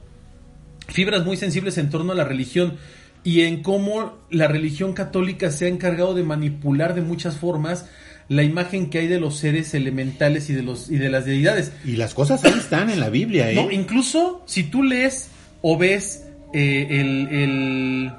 [0.88, 2.78] fibras muy sensibles en torno a la religión
[3.22, 7.88] y en cómo la religión católica se ha encargado de manipular de muchas formas
[8.28, 11.72] la imagen que hay de los seres elementales y de los y de las deidades.
[11.84, 13.54] Y las cosas ahí están en la Biblia, ¿eh?
[13.54, 15.28] No, incluso si tú lees
[15.62, 18.12] o ves eh, el, el,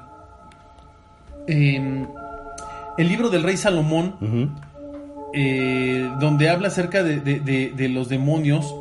[1.46, 2.06] em,
[2.98, 4.56] el libro del rey Salomón,
[5.34, 8.74] eh, donde habla acerca de, de- de- de los demonios,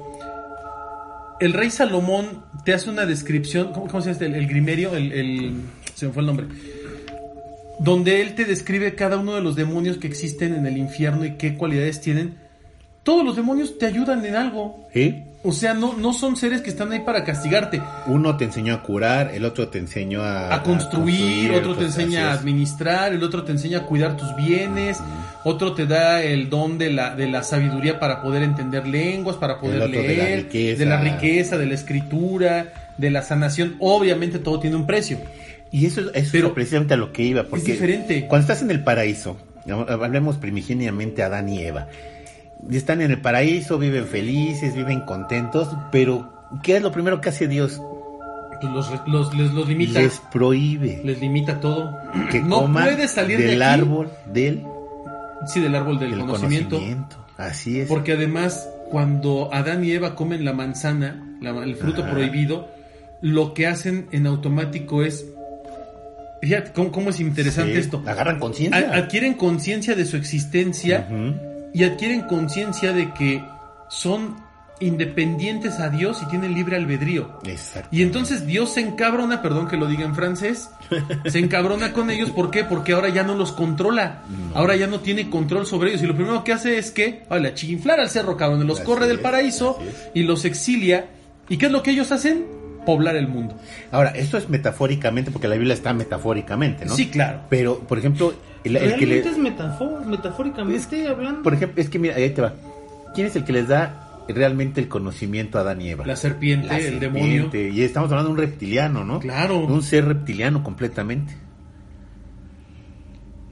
[1.39, 4.13] el rey Salomón te hace una descripción, ¿cómo, cómo se llama?
[4.13, 4.25] este?
[4.25, 5.61] El, el grimerio, el, el-
[5.93, 6.47] se me fue el nombre,
[7.79, 11.35] donde él te describe cada uno de los demonios que existen en el infierno y
[11.35, 12.35] qué cualidades tienen.
[13.03, 14.87] Todos los demonios te ayudan en algo.
[14.93, 15.23] ¿Sí?
[15.43, 17.81] O sea, no, no son seres que están ahí para castigarte.
[18.07, 21.97] Uno te enseñó a curar, el otro te enseñó a, A construir, otro te pues,
[21.97, 24.97] enseña a administrar, el otro te enseña a cuidar tus bienes,
[25.45, 29.59] otro te da el don de la, de la sabiduría para poder entender lenguas, para
[29.59, 30.79] poder otro de la leer, riqueza.
[30.79, 33.75] de la riqueza, de la escritura, de la sanación.
[33.79, 35.19] Obviamente todo tiene un precio.
[35.71, 37.43] Y eso, eso Pero es precisamente a lo que iba.
[37.43, 38.25] Porque diferente.
[38.27, 39.37] Cuando estás en el paraíso,
[39.89, 41.87] hablemos primigeniamente a Adán y Eva.
[42.71, 46.31] Están en el paraíso, viven felices, viven contentos, pero
[46.63, 47.81] ¿qué es lo primero que hace Dios?
[48.59, 49.99] Pues los, los, les los limita.
[50.01, 51.95] Les prohíbe Les limita todo.
[52.31, 53.81] que no puedes salir del de aquí.
[53.81, 54.63] árbol del,
[55.45, 56.77] Sí, del árbol del, del conocimiento.
[56.77, 57.25] conocimiento.
[57.37, 57.87] Así es.
[57.87, 62.11] Porque además, cuando Adán y Eva comen la manzana, la- el fruto Ajá.
[62.11, 62.67] prohibido,
[63.21, 65.27] lo que hacen en automático es.
[66.41, 68.03] Fíjate cómo, cómo es interesante Sí, esto.
[68.05, 68.93] Agarran conciencia.
[68.93, 71.07] Adquieren conciencia de su existencia
[71.73, 73.43] y adquieren conciencia de que
[73.89, 74.47] son
[74.79, 77.39] independientes a Dios y tienen libre albedrío.
[77.45, 77.89] Exacto.
[77.91, 80.69] Y entonces Dios se encabrona, perdón que lo diga en francés,
[81.25, 82.63] se encabrona con ellos, ¿por qué?
[82.63, 84.23] Porque ahora ya no los controla,
[84.53, 87.53] ahora ya no tiene control sobre ellos y lo primero que hace es que, vale,
[87.53, 89.79] chinflar al cerro, cabrón, los Así corre del paraíso
[90.13, 91.09] y los exilia.
[91.49, 92.56] ¿Y qué es lo que ellos hacen?
[92.87, 93.53] Poblar el mundo.
[93.91, 96.95] Ahora, esto es metafóricamente, porque la Biblia está metafóricamente, ¿no?
[96.95, 97.41] Sí, claro.
[97.49, 99.21] Pero, por ejemplo, el, el que le...
[99.21, 101.43] Realmente es metafóricamente hablando.
[101.43, 102.53] Por ejemplo, es que mira, ahí te va.
[103.13, 106.05] ¿Quién es el que les da realmente el conocimiento a Adán y Eva?
[106.05, 107.57] La serpiente, La el serpiente.
[107.57, 107.73] demonio.
[107.75, 109.19] Y estamos hablando de un reptiliano, ¿no?
[109.19, 109.59] Claro.
[109.59, 111.35] Un ser reptiliano completamente.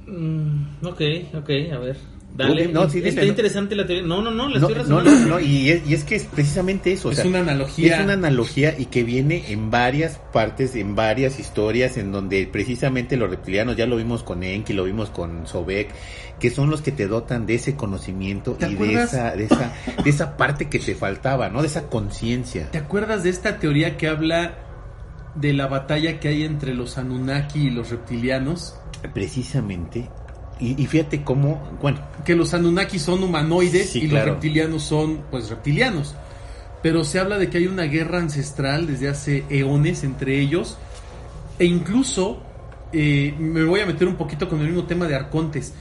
[0.07, 1.01] Mm, ok,
[1.35, 1.97] ok, a ver.
[2.37, 2.67] Dale.
[2.67, 3.27] No, sí, Está no.
[3.27, 4.05] interesante la teoría.
[4.05, 5.11] No, no, no, la No, estoy no, razonando.
[5.11, 7.07] no, no, y es, y es que es precisamente eso.
[7.07, 7.95] o Es sea, una analogía.
[7.97, 13.15] Es una analogía y que viene en varias partes, en varias historias, en donde precisamente
[13.15, 15.89] los reptilianos, ya lo vimos con Enki, lo vimos con Sobek,
[16.37, 19.73] que son los que te dotan de ese conocimiento ¿Te y de esa, de esa,
[20.03, 21.61] de esa parte que te faltaba, ¿no?
[21.61, 22.69] De esa conciencia.
[22.71, 24.57] ¿Te acuerdas de esta teoría que habla
[25.35, 28.77] de la batalla que hay entre los Anunnaki y los reptilianos?
[29.13, 30.09] Precisamente.
[30.59, 34.27] Y, y fíjate cómo, bueno, que los Anunnaki son humanoides Sí, y claro.
[34.27, 36.15] los reptilianos son pues reptilianos.
[36.81, 40.77] Pero se habla de que hay una guerra ancestral desde hace eones entre ellos.
[41.59, 42.41] E incluso
[42.93, 45.73] eh, me voy a meter un poquito con el mismo tema de arcontes.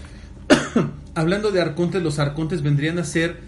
[1.15, 3.39] Hablando de arcontes, los arcontes vendrían a ser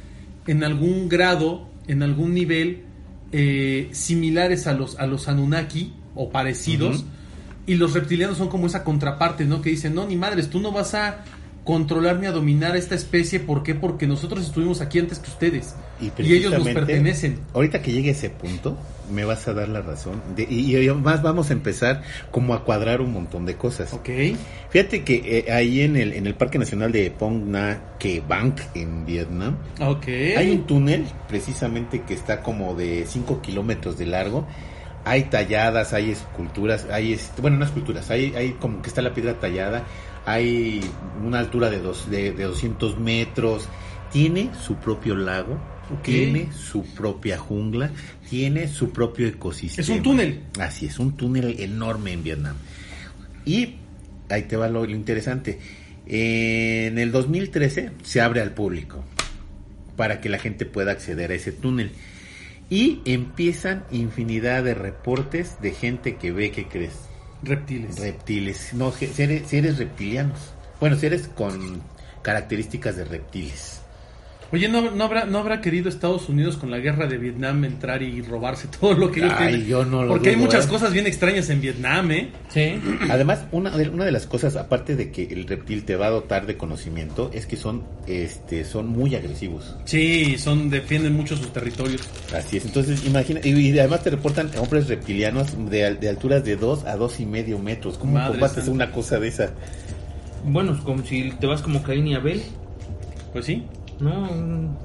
[0.47, 2.85] en algún grado, en algún nivel,
[3.33, 7.05] eh, similares a los, a los Anunnaki o parecidos.
[7.67, 9.61] Y los reptilianos son como esa contraparte, ¿no?
[9.61, 11.25] Que dicen, no, ni madres, tú no vas a
[11.65, 13.41] controlar ni a dominar esta especie.
[13.41, 13.75] ¿Por qué?
[13.75, 15.75] Porque nosotros estuvimos aquí antes que ustedes.
[16.01, 17.41] y, Y, ellos nos pertenecen.
[17.55, 18.79] Ahorita que llegue ese punto,
[19.13, 20.23] me vas a dar la razón.
[20.37, 23.93] De- y, y además vamos a empezar como a cuadrar un montón de cosas.
[23.93, 24.09] Ok.
[24.71, 28.55] Fíjate que eh, ahí en el, en el Parque Nacional de Pong Na Que Bang
[28.77, 34.47] en Vietnam, hay un túnel precisamente que está como de 5 kilómetros de largo,
[35.07, 39.39] hay talladas, hay esculturas, hay, bueno, no esculturas, hay, hay como que está la piedra
[39.39, 39.85] tallada,
[40.27, 40.81] hay
[41.25, 43.69] una altura de, dos, de, de 200 metros,
[44.11, 45.61] tiene su propio lago,
[46.03, 47.93] tiene su propia jungla,
[48.29, 49.85] tiene su propio ecosistema.
[49.85, 50.41] Es un túnel.
[50.59, 52.57] Así es, un túnel enorme en Vietnam.
[53.45, 53.77] Y
[54.29, 55.61] ahí te va lo, lo interesante.
[56.09, 59.05] En el 2013 se abre al público
[59.95, 61.93] para que la gente pueda acceder a ese túnel.
[62.69, 66.95] Y empiezan infinidad de reportes de gente que ve, ¿qué crees?
[67.43, 67.99] Reptiles.
[67.99, 68.75] Reptiles.
[68.75, 70.53] No, seres, seres reptilianos.
[70.81, 71.81] Bueno, seres con
[72.23, 73.81] características de reptiles.
[74.53, 78.01] Oye, ¿no, no habrá, ¿no habrá querido Estados Unidos con la guerra de Vietnam entrar
[78.03, 79.67] y robarse todo lo que ellos Ay, tienen?
[79.67, 80.69] yo no lo Porque hay muchas ¿eh?
[80.69, 82.29] cosas bien extrañas en Vietnam, ¿eh?
[82.49, 82.75] Sí.
[83.11, 86.11] Además, una de, una de las cosas, aparte de que el reptil te va a
[86.11, 89.77] dotar de conocimiento, es que son, este, son muy agresivos.
[89.85, 92.03] Sí, son defienden mucho sus territorios.
[92.33, 96.55] Así es, entonces imagina, y, y además te reportan hombres reptilianos de, de alturas de
[96.57, 97.99] 2 a dos y medio metros.
[97.99, 98.71] ¿Cómo Madre combates santa.
[98.71, 99.51] una cosa de esa?
[100.45, 102.43] Bueno, es como si te vas como Caín y Abel,
[103.33, 103.65] Pues sí.
[104.01, 104.31] ¿No?
[104.31, 104.77] Un-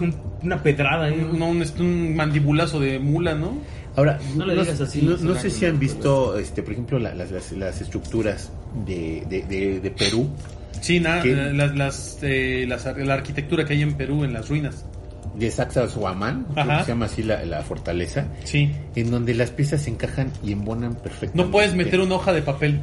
[0.00, 1.20] un- una pedrada ahí.
[1.20, 3.58] Un, un, un mandibulazo de mula, ¿no?
[3.94, 6.98] Ahora, No le digas así, no, se no sé si han visto, este, por ejemplo,
[6.98, 8.50] la- las, las, las estructuras
[8.86, 10.28] de, de, de- de Perú.
[10.80, 11.34] Sí, nada, ¿Qué?
[11.34, 14.84] las, las, eh, las- la arquitectura que hay en Perú, en las ruinas.
[15.34, 16.46] de Sacsayhuamán,
[16.84, 18.70] se llama así la, la fortaleza, Sí.
[18.96, 21.42] en donde las piezas se encajan y embonan perfectamente.
[21.42, 22.80] No puedes meter una hoja de papel.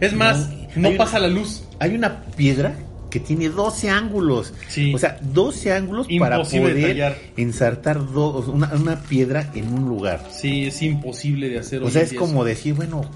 [0.00, 1.62] Es más, No, no, pasa una- la luz.
[1.80, 2.74] Hay una piedra
[3.14, 4.52] que tiene 12 ángulos.
[4.66, 4.92] Sí.
[4.92, 7.16] O sea, 12 ángulos para Imposible poder tallar.
[7.36, 10.28] ensartar do- una, una piedra en un lugar.
[10.32, 11.80] Sí, es imposible de hacer.
[11.84, 13.08] O sea, es como decir, bueno,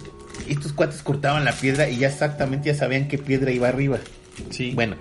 [0.49, 3.99] estos cuates cortaban la piedra y ya exactamente ya sabían qué piedra iba arriba.
[4.51, 4.71] Sí.
[4.73, 4.95] Bueno,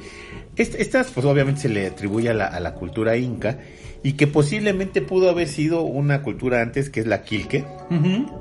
[0.55, 3.59] est- estas pues obviamente se le atribuye a la, a la cultura inca
[4.01, 8.31] y que posiblemente pudo haber sido una cultura antes que es la quilque, Ujú.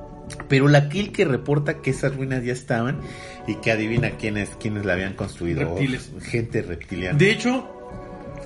[0.48, 3.00] Pero la quilque reporta que esas ruinas ya estaban
[3.46, 5.60] y que adivina quiénes, quiénes la habían construido.
[5.60, 6.10] Reptiles.
[6.22, 7.16] Gente reptiliana.
[7.16, 7.68] De hecho,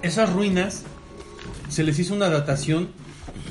[0.02, 0.84] esas ruinas
[1.68, 2.88] se les hizo una datación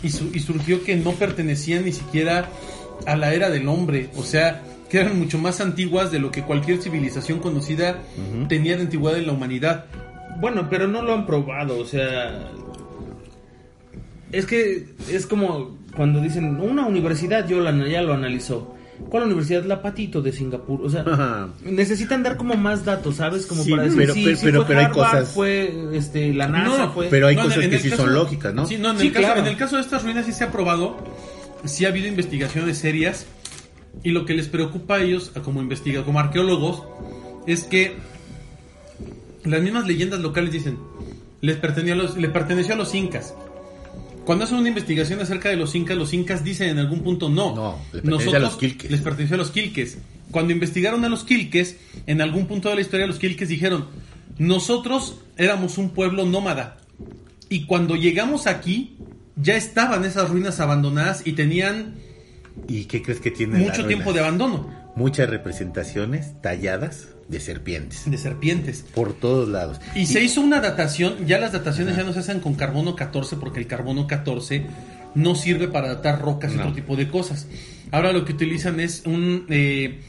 [0.04, 2.50] y, su- y surgió que no pertenecían ni siquiera
[3.06, 4.10] a la era del hombre.
[4.16, 8.00] O sea, que eran mucho más antiguas de lo que cualquier civilización conocida
[8.48, 9.86] tenía de antigüedad en la humanidad.
[10.40, 12.52] Bueno, pero no lo han probado, o sea...
[14.32, 18.76] Es que es como cuando dicen, una universidad yo la- ya lo analizó.
[19.10, 19.64] ¿Cuál universidad?
[19.64, 20.82] La Patito de Singapur.
[20.84, 21.50] O sea, Ajá.
[21.64, 23.46] necesitan dar como más datos, ¿sabes?
[23.46, 25.74] Como Sí, para decir, pero- sí, pero- sí pero- fue pero hay Harvard, cosas- fue
[25.94, 27.08] este, la NASA, No, fue...
[27.08, 28.66] pero hay No, cosas en que sí caso- son lógicas, ¿no?
[28.66, 29.40] Sí, no, en, Sí, el caso, claro.
[29.42, 30.98] en el caso de estas ruinas sí se ha probado,
[31.64, 33.26] sí ha habido investigaciones serias
[34.04, 36.84] y lo que les preocupa a ellos como investiga, como arqueólogos,
[37.48, 37.96] es que
[39.46, 40.78] las mismas leyendas locales dicen,
[41.42, 43.34] les perteneció a los, le perteneció a los incas.
[44.30, 47.56] Cuando hacen una investigación acerca de los incas, los incas dicen en algún punto no.
[47.56, 48.92] No, les pertenece a los quilques.
[48.92, 49.98] Les perteneció a los quilques.
[50.30, 53.88] Cuando investigaron a los quilques, en algún punto de la historia los quilques dijeron,
[54.38, 56.78] nosotros éramos un pueblo nómada.
[57.50, 58.98] Y cuando llegamos aquí,
[59.36, 61.96] ya estaban esas ruinas abandonadas y tenían
[62.68, 63.58] ¿Y qué crees que tiene?
[63.58, 68.10] mucho tiempo de abandono Muchas representaciones talladas de serpientes.
[68.10, 68.84] de serpientes.
[68.94, 69.80] Por todos lados.
[69.96, 73.38] Y se hizo una datación, ya las dataciones ya no se hacen con carbono 14
[73.38, 74.66] porque el carbono 14
[75.16, 76.64] no sirve para datar rocas y No.
[76.64, 77.48] otro tipo de cosas.
[77.92, 80.02] Ahora lo que utilizan es un, eh,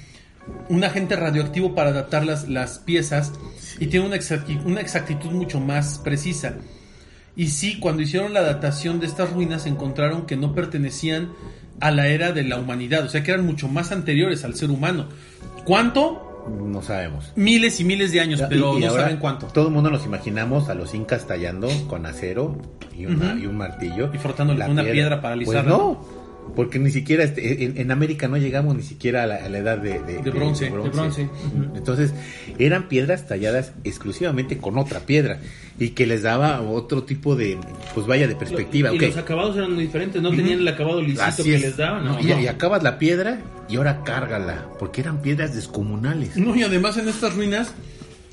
[0.69, 3.33] un agente radioactivo para datar las, las piezas
[3.79, 6.55] y tiene una, exacti- una exactitud mucho más precisa.
[7.37, 11.31] Y sí, cuando hicieron la datación de estas ruinas encontraron que no pertenecían
[11.81, 14.71] a la era de la humanidad, o sea que eran mucho más anteriores al ser
[14.71, 15.09] humano.
[15.65, 16.27] ¿Cuánto?
[16.49, 17.33] No sabemos.
[17.37, 19.47] Miles y miles de años, pero Y- y no ahora saben cuánto.
[19.49, 22.57] Todo el mundo nos imaginamos a los incas tallando con acero
[22.97, 24.11] y, una- y un martillo.
[24.15, 25.71] Y frotándole con una piedra para Pues alisarla.
[25.71, 26.05] no,
[26.57, 29.59] porque ni siquiera este, en, en América no llegamos ni siquiera a la, a la
[29.59, 31.23] edad de, De bronce, de bronce.
[31.25, 31.77] Ujú.
[31.77, 32.13] Entonces
[32.59, 35.39] eran piedras talladas exclusivamente con otra piedra
[35.81, 37.59] y que les daba otro tipo de,
[37.95, 38.93] pues vaya, de perspectiva.
[38.93, 39.03] Y ok.
[39.03, 41.61] los acabados eran muy diferentes, no tenían el acabado lisito Así que es.
[41.63, 42.05] les daban.
[42.05, 42.21] No, ¿no?
[42.21, 42.39] y, No.
[42.41, 46.37] y acabas la piedra y ahora cárgala, porque eran piedras descomunales.
[46.37, 47.73] No, y además en estas ruinas,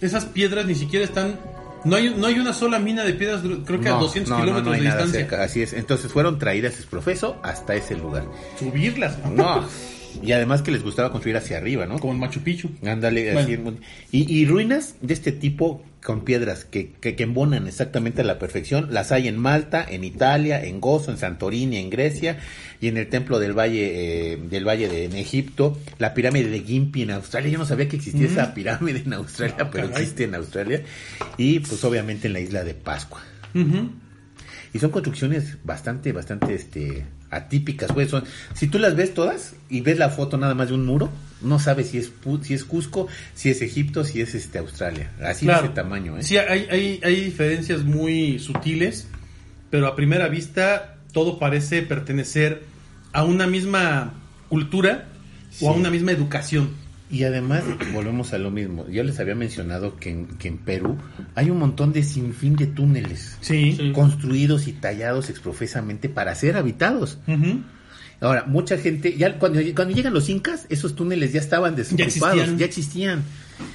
[0.01, 1.39] esas piedras ni siquiera están.
[1.85, 4.35] No hay, no hay una sola mina de piedras, creo que a No, 200 no,
[4.37, 5.29] no, kilómetros no hay de nada distancia.
[5.29, 5.71] cerca, así es.
[5.73, 8.25] Entonces fueron traídas es profeso hasta ese lugar.
[8.59, 9.63] Subirlas, No.
[10.23, 11.99] Y además que les gustaba construir hacia arriba, ¿no?
[11.99, 12.69] como en Machu Picchu.
[12.85, 13.39] Ándale, Bueno.
[13.39, 13.79] así en-
[14.11, 18.39] y, y ruinas de este tipo con piedras que, que, que embonan exactamente a la
[18.39, 22.37] perfección, las hay en Malta, en Italia, en Gozo, en Santorini, en Grecia
[22.79, 26.61] y en el templo del valle eh, del valle de en Egipto, la pirámide de
[26.61, 27.51] Gimpy en Australia.
[27.51, 30.03] Yo no sabía que existía esa pirámide en Australia, pero caray.
[30.03, 30.81] existe en Australia
[31.37, 33.21] y pues obviamente en la isla de Pascua.
[34.77, 37.91] Y son construcciones bastante, bastante este, atípicas.
[37.91, 38.23] Pues son,
[38.53, 41.09] si tú las ves todas y ves la foto nada más de un muro,
[41.41, 42.11] no sabes si es,
[42.43, 45.09] si es Cusco, si es Egipto, si es este, Australia.
[45.19, 45.61] Así Claro.
[45.63, 46.15] de ese tamaño.
[46.15, 46.21] ¿eh?
[46.21, 49.07] Sí, hay, hay, hay diferencias muy sutiles,
[49.71, 52.61] pero a primera vista todo parece pertenecer
[53.13, 54.13] a una misma
[54.47, 55.07] cultura
[55.59, 56.69] o a una misma educación.
[57.09, 58.87] Y además, volvemos a lo mismo.
[58.89, 60.97] Yo les había mencionado que en, que en Perú
[61.35, 63.73] hay un montón de sinfín de túneles Sí.
[63.77, 63.91] Sí.
[63.93, 67.17] construidos y tallados exprofesamente para ser habitados.
[68.19, 72.57] Ahora, mucha gente, ya cuando, cuando llegan los incas, esos túneles ya estaban desocupados, existían.
[72.57, 73.23] ya existían.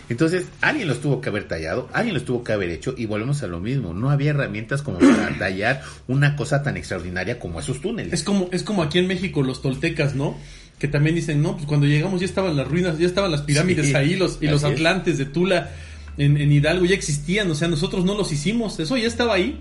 [0.09, 3.43] Entonces, alguien los tuvo que haber tallado, alguien los tuvo que haber hecho, y volvemos
[3.45, 3.95] a lo mismo.
[3.95, 8.13] No había herramientas como para tallar una cosa tan extraordinaria como esos túneles.
[8.13, 10.37] Es como, es como aquí en México los toltecas, ¿no?
[10.83, 13.87] Que también dicen, no, pues cuando llegamos ya estaban las ruinas, ya estaban las pirámides
[13.87, 14.71] Sí, ahí, los, y los es.
[14.73, 15.71] atlantes de Tula
[16.19, 19.61] en, en Hidalgo ya existían, o sea, nosotros no los hicimos, eso ya estaba ahí.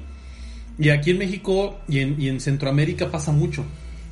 [0.80, 3.63] Y aquí en México y en, y en Centroamérica pasa mucho.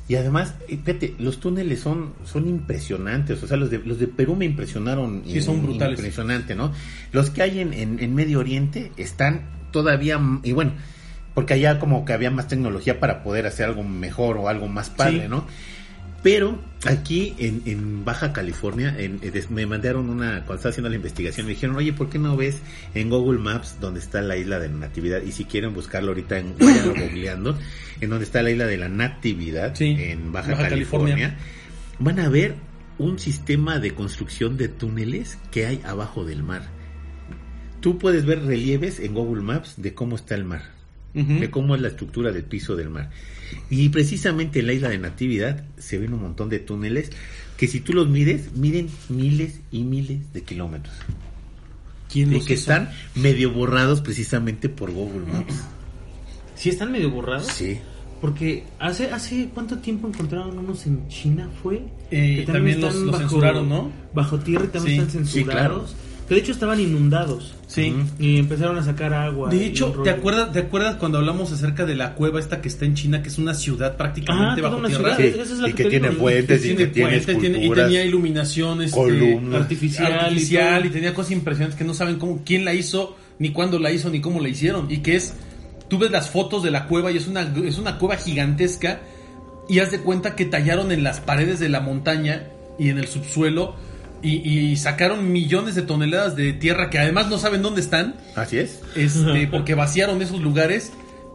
[0.08, 3.42] Y además, eh, fíjate, los túneles son, son impresionantes.
[3.42, 5.24] O sea, los de, los de Perú me impresionaron.
[5.26, 5.98] Sí, son brutales.
[5.98, 6.72] Impresionante, ¿no?
[7.10, 9.42] Los que hay en, en, en Medio Oriente están
[9.72, 10.20] todavía.
[10.44, 10.74] Y bueno,
[11.34, 14.90] porque allá como que había más tecnología para poder hacer algo mejor o algo más
[14.90, 15.28] padre, Sí.
[15.28, 15.44] ¿no?
[16.22, 20.96] Pero aquí en, en Baja California en- eh, me mandaron una, cuando estaba haciendo la
[20.96, 22.58] investigación, me dijeron, oye, ¿por qué no ves
[22.94, 25.22] en Google Maps donde está la isla de la Natividad?
[25.22, 27.58] Y si quieren buscarlo ahorita, en, vayan googleando,
[28.02, 31.38] en donde está la isla de la Natividad, Sí, en Baja, Baja California, California.
[32.00, 32.54] van a ver
[32.98, 36.64] un sistema de construcción de túneles que hay abajo del mar.
[37.80, 40.78] Tú puedes ver relieves en Google Maps de cómo está el mar
[41.14, 43.10] De cómo es la estructura del piso del mar.
[43.68, 47.10] Y precisamente en la isla de Natividad se ven un montón de túneles
[47.56, 50.94] que si tú los mides, miden miles y miles de kilómetros.
[52.12, 52.60] ¿Quién Y los que hizo?
[52.72, 55.54] están medio borrados precisamente por Google Maps.
[56.54, 57.46] ¿Sí están medio borrados?
[57.48, 57.78] Sí.
[58.20, 63.16] Porque hace hace cuánto tiempo encontraron unos en China fue Eh, que también los- los
[63.18, 63.90] censuraron, ¿no?
[64.14, 65.86] Bajo tierra y también Sí, están sí, claro.
[66.30, 67.92] Que de hecho estaban inundados Sí.
[68.20, 69.50] Y empezaron a sacar agua.
[69.50, 72.84] De hecho, ¿te acuerdas, ¿te acuerdas cuando hablamos acerca de la cueva esta que está
[72.84, 75.16] en China, que es una ciudad Ah, prácticamente toda bajo tierra?
[75.16, 75.32] ciudad.
[75.34, 77.60] Sí, esa es la y que tiene puentes y tiene que tiene puentes, tiene- y
[77.62, 77.86] esculturas.
[77.86, 79.40] tenía iluminación este.
[79.54, 83.90] Artificial y, tenía cosas impresionantes que no saben cómo, quién la hizo, ni cuándo la
[83.90, 84.88] hizo, ni cómo la hicieron.
[84.88, 85.34] Y que es,
[85.88, 89.00] tú ves las fotos de la cueva y es una, es una cueva gigantesca
[89.68, 93.08] y haz de cuenta que tallaron en las paredes de la montaña y en el
[93.08, 93.74] subsuelo
[94.22, 98.58] y, y sacaron millones de toneladas de tierra que además no saben dónde están, Así
[98.58, 98.80] es.
[98.96, 100.92] este, porque vaciaron esos lugares.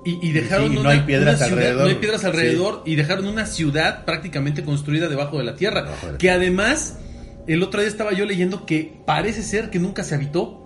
[0.08, 1.82] Y, y dejaron Sí, no una, hay piedras una ciudad- alrededor.
[1.82, 5.82] no hay piedras alrededor y dejaron una ciudad prácticamente construida debajo de la tierra.
[5.82, 7.00] Debajo de la que además,
[7.48, 10.62] el otro día estaba yo leyendo que parece ser que nunca se habitó.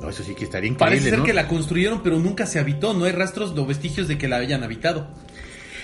[0.00, 1.24] No, eso sí que estaría increíble, Parece ser ¿no?
[1.26, 2.94] que la construyeron, pero nunca se habitó.
[2.94, 5.08] No hay rastros o vestigios de que la hayan habitado.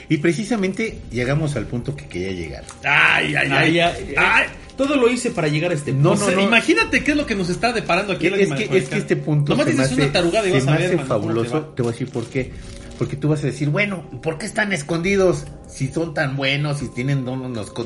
[0.08, 2.64] Y precisamente llegamos al punto que quería llegar.
[2.84, 3.72] Ay, ay, ay.
[3.72, 4.46] ya, eh, ay.
[4.76, 6.42] Todo lo hice para llegar a este No, O no, sea, no.
[6.42, 9.16] Imagínate qué es lo que nos está deparando aquí el es, que, es que este
[9.16, 11.52] punto Nomás se me dices hace, una tarugada y se vas a ver, hace fabuloso.
[11.54, 11.74] va.
[11.74, 12.52] Te voy a decir por qué.
[12.98, 15.44] Porque tú vas a decir, bueno, ¿por qué están escondidos?
[15.68, 17.38] Si son tan buenos, si tienen nos,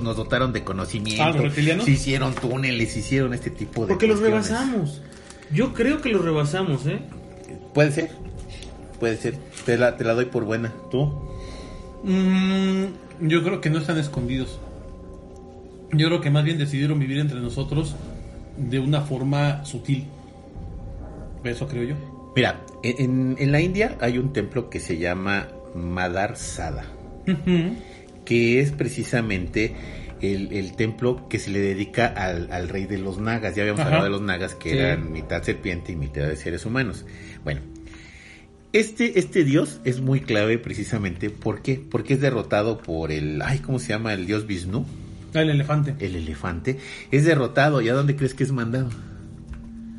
[0.03, 1.51] nos dotaron de conocimiento, Ah,
[1.85, 5.01] si hicieron túneles, si hicieron este tipo de Porque los rebasamos.
[5.53, 7.01] Yo creo que los rebasamos, ¿eh?
[7.75, 8.11] Puede ser,
[9.01, 9.37] puede ser.
[9.65, 10.73] Te la, te la doy por buena.
[10.91, 11.30] ¿Tú?
[12.03, 12.85] Mm,
[13.29, 14.59] yo creo que no están escondidos.
[15.93, 17.97] Yo creo que más bien decidieron vivir entre nosotros
[18.57, 20.07] de una forma sutil.
[21.45, 21.95] Eso creo yo.
[22.37, 26.85] Mira, en, en la India hay un templo que se llama Madar Sada.
[28.25, 29.75] que es precisamente
[30.21, 33.57] el, el templo que se le dedica al, al rey de los nagas.
[33.57, 33.89] Ya habíamos Ajá.
[33.89, 34.79] hablado de los nagas que Sí.
[34.79, 37.05] eran mitad serpiente y mitad de seres humanos.
[37.43, 37.63] Bueno,
[38.73, 41.83] este, este dios es muy clave precisamente ¿por qué?
[41.91, 44.13] porque es derrotado por el, ay, ¿cómo se llama?
[44.15, 44.87] El dios Vishnu,
[45.35, 45.95] Ah, el elefante.
[46.01, 46.79] el elefante.
[47.13, 48.91] Es derrotado y ¿a dónde crees que es mandado?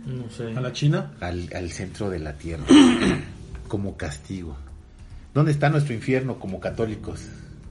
[0.06, 0.52] No sé.
[0.58, 1.14] A la China.
[1.22, 2.64] Al, al centro de la tierra,
[3.70, 4.58] como castigo.
[5.34, 7.22] ¿Dónde está nuestro infierno como católicos?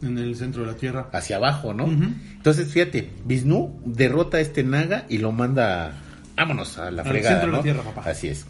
[0.00, 1.10] En el centro de la tierra.
[1.12, 1.84] hacia abajo, ¿no?
[1.84, 5.92] Entonces, fíjate, Vishnu derrota a este naga y lo manda,
[6.36, 8.08] vámonos a la Al fregada, centro de la tierra, papá.
[8.08, 8.46] Así es.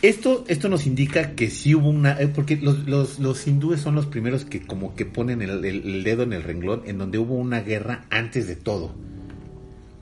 [0.00, 3.96] Esto, esto nos indica que sí hubo una, eh, porque los, los, los hindúes son
[3.96, 7.18] los primeros que como que ponen el, el- el dedo en el renglón en donde
[7.18, 8.94] hubo una guerra antes de todo.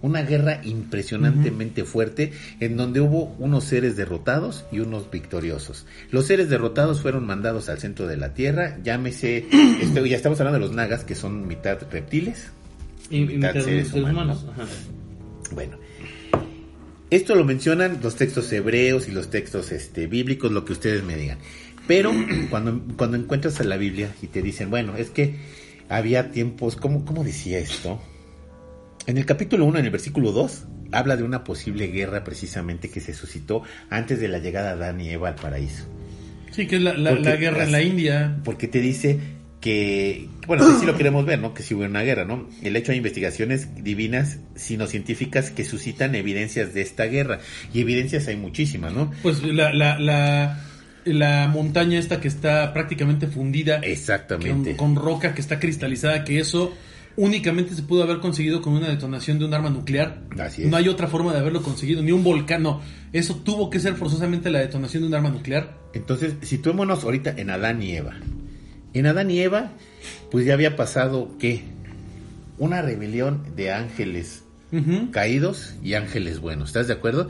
[0.03, 5.86] Una guerra impresionantemente fuerte en donde hubo unos seres derrotados y unos victoriosos.
[6.11, 9.47] Los seres derrotados fueron mandados al centro de la Tierra, llámese,
[9.80, 12.51] este, ya estamos hablando de los nagas que son mitad reptiles,
[13.09, 14.42] Y, y mitad mitad seres seres humanos.
[14.44, 14.47] humanos.
[14.53, 14.66] Ajá.
[15.55, 15.78] Bueno,
[17.11, 21.16] esto lo mencionan los textos hebreos y los textos este, bíblicos, lo que ustedes me
[21.16, 21.38] digan.
[21.86, 22.12] Pero
[22.50, 25.36] cuando, cuando encuentras a la Biblia y te dicen, bueno, es que
[25.88, 28.00] había tiempos, ¿cómo, cómo decía esto?
[29.07, 33.00] En el capítulo 1, en el versículo 2, habla de una posible guerra precisamente que
[33.00, 35.84] se suscitó antes de la llegada de Adán y Eva al paraíso.
[36.50, 38.38] Sí, que es la, la- guerra en la India.
[38.42, 39.18] Porque te dice
[39.66, 41.52] que, bueno, que sí lo queremos ver, ¿no?
[41.52, 42.48] Que sí hubo una guerra, ¿no?
[42.62, 47.40] El hecho de investigaciones divinas, sino científicas, que suscitan evidencias de esta guerra.
[47.74, 49.10] Y evidencias hay muchísimas, ¿no?
[49.24, 50.60] Pues la, la, la,
[51.04, 53.78] la montaña esta que está prácticamente fundida.
[53.78, 54.76] Exactamente.
[54.76, 56.72] Con, con roca que está cristalizada, que eso
[57.16, 60.22] únicamente se pudo haber conseguido con una detonación de un arma nuclear.
[60.38, 60.68] Así es.
[60.68, 62.82] No hay otra forma de haberlo conseguido, ni un volcán, no.
[63.12, 65.76] Eso tuvo que ser forzosamente la detonación de un arma nuclear.
[65.92, 68.14] Entonces, situémonos ahorita en Adán y Eva.
[68.99, 69.70] En Adán y Eva,
[70.30, 71.62] pues ya había pasado, ¿qué?
[72.59, 74.42] Una rebelión de ángeles
[75.11, 77.28] caídos y ángeles buenos, ¿estás de acuerdo?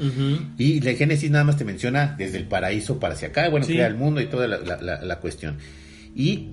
[0.59, 3.75] Y la Génesis nada más te menciona desde el paraíso para hacia acá, bueno, Sí.
[3.75, 5.57] crea el mundo y toda la, la- la- la cuestión.
[6.15, 6.49] Y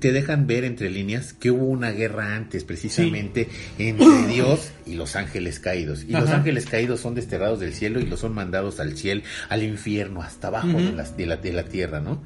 [0.00, 3.48] te dejan ver entre líneas que hubo una guerra antes, precisamente,
[3.78, 6.04] entre Dios y los ángeles caídos.
[6.06, 9.62] Y los ángeles caídos son desterrados del cielo y los son mandados al cielo, al
[9.62, 12.22] infierno, hasta abajo de, la, de, la, de la tierra, ¿no?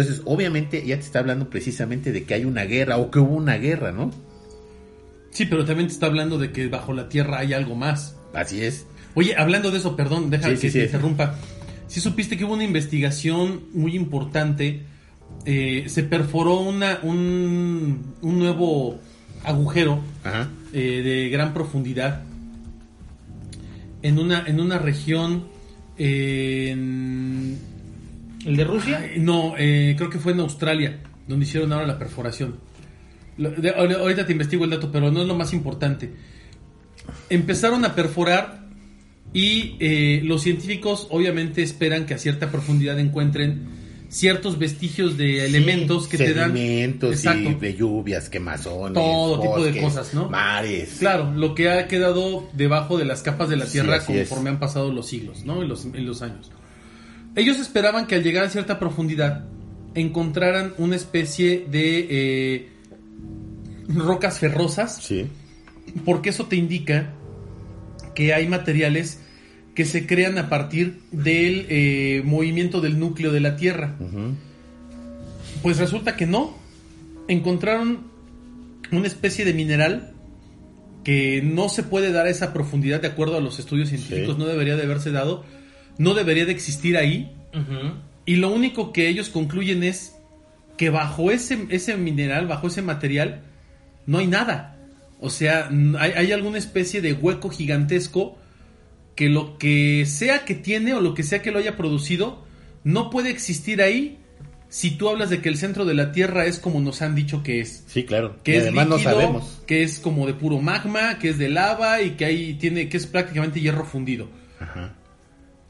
[0.00, 3.34] Entonces, obviamente, ya te está hablando precisamente de que hay una guerra o que hubo
[3.34, 4.10] una guerra, ¿no?
[5.30, 8.16] Sí, pero también te está hablando de que bajo la tierra hay algo más.
[8.32, 8.86] Así es.
[9.14, 10.86] Oye, hablando de eso, perdón, déjame Sí, que sí, te sí.
[10.86, 11.34] interrumpa.
[11.88, 14.82] Si supiste que hubo una investigación muy importante,
[15.44, 19.00] eh, se perforó una, un, un nuevo
[19.44, 20.48] agujero Ajá.
[20.72, 22.22] eh, de gran profundidad
[24.02, 25.46] en una, en una región
[25.96, 27.58] eh, en-
[28.44, 29.00] ¿El de Rusia?
[29.02, 32.56] Ay, no, eh, creo que fue en Australia, donde hicieron ahora la perforación.
[33.36, 36.12] Lo- de- ahor- ahorita te investigo el dato, pero no es lo más importante.
[37.30, 38.66] Empezaron a perforar
[39.32, 43.76] y eh, los científicos obviamente esperan que a cierta profundidad encuentren
[44.08, 46.52] ciertos vestigios de elementos Sí, que te dan...
[46.54, 50.30] sedimentos y de lluvias, quemazones, Todo tipo de cosas, ¿no?
[50.30, 50.96] Mares.
[50.98, 54.04] Claro, lo que ha quedado debajo de las capas de la Sí, Tierra es.
[54.04, 55.62] conforme han pasado los siglos, ¿no?
[55.62, 56.50] Y los, y los años.
[57.38, 59.44] Ellos esperaban que al llegar a cierta profundidad
[59.94, 62.68] encontraran una especie de eh,
[63.88, 65.26] rocas ferrosas, Sí.
[66.04, 67.12] porque eso te indica
[68.14, 69.20] que hay materiales
[69.76, 73.94] que se crean a partir del eh, movimiento del núcleo de la Tierra.
[75.62, 76.56] Pues resulta que no.
[77.28, 78.00] Encontraron
[78.90, 80.12] una especie de mineral
[81.04, 84.38] que no se puede dar a esa profundidad de acuerdo a los estudios científicos, Sí.
[84.40, 85.44] no debería de haberse dado,
[85.98, 87.34] no debería de existir ahí.
[88.24, 90.16] Y lo único que ellos concluyen es
[90.76, 93.42] que bajo ese, ese mineral, bajo ese material,
[94.06, 94.76] no hay nada.
[95.20, 95.68] O sea,
[95.98, 98.38] hay, hay alguna especie de hueco gigantesco
[99.16, 102.44] que lo que sea que tiene o lo que sea que lo haya producido,
[102.84, 104.18] no puede existir ahí
[104.68, 107.42] si tú hablas de que el centro de la Tierra es como nos han dicho
[107.42, 107.84] que es.
[107.86, 108.36] Sí, claro.
[108.44, 109.62] Que y es además líquido, no sabemos.
[109.66, 112.98] que es como de puro magma, que es de lava y que ahí tiene, que
[112.98, 114.28] es prácticamente hierro fundido.
[114.60, 114.94] Ajá.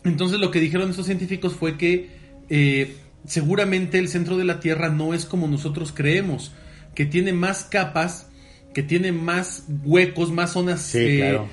[0.08, 2.08] Entonces lo que dijeron estos científicos fue que
[2.48, 2.96] eh,
[3.26, 6.52] seguramente el centro de la Tierra no es como nosotros creemos,
[6.94, 8.26] que tiene más capas,
[8.74, 11.48] que tiene más huecos, más zonas Sí, eh, claro.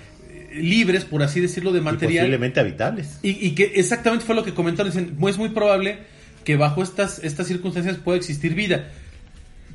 [0.54, 2.24] libres, por así decirlo, de Y material.
[2.26, 3.20] posiblemente habitables.
[3.24, 4.92] Y, y que exactamente fue lo que comentaron.
[4.92, 6.00] Dicen, es muy probable
[6.44, 8.90] que bajo estas, estas circunstancias pueda existir vida.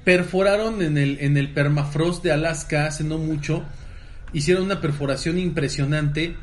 [0.05, 3.65] Perforaron en el, en el permafrost de Alaska hace no mucho.
[4.33, 6.35] Hicieron una perforación impresionante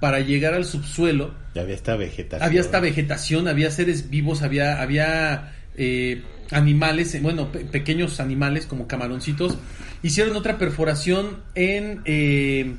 [0.00, 1.34] para llegar al subsuelo.
[1.54, 2.42] Había esta vegetación.
[2.48, 8.66] Había esta vegetación, había seres vivos, había, había eh, animales, eh, bueno, pe- pequeños animales
[8.66, 9.56] como camaroncitos.
[10.02, 12.74] Hicieron otra perforación en, eh,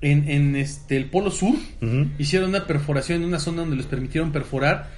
[0.00, 1.56] en, en este, el Polo Sur.
[2.18, 4.90] Hicieron una perforación en una zona donde les permitieron perforar.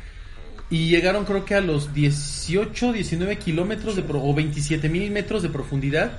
[0.69, 5.43] Y llegaron creo que a los 18, 19 kilómetros de pro- o 27 mil metros
[5.43, 6.13] de profundidad.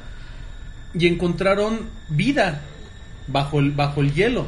[0.94, 2.62] Y encontraron vida
[3.28, 4.48] bajo el, bajo el hielo.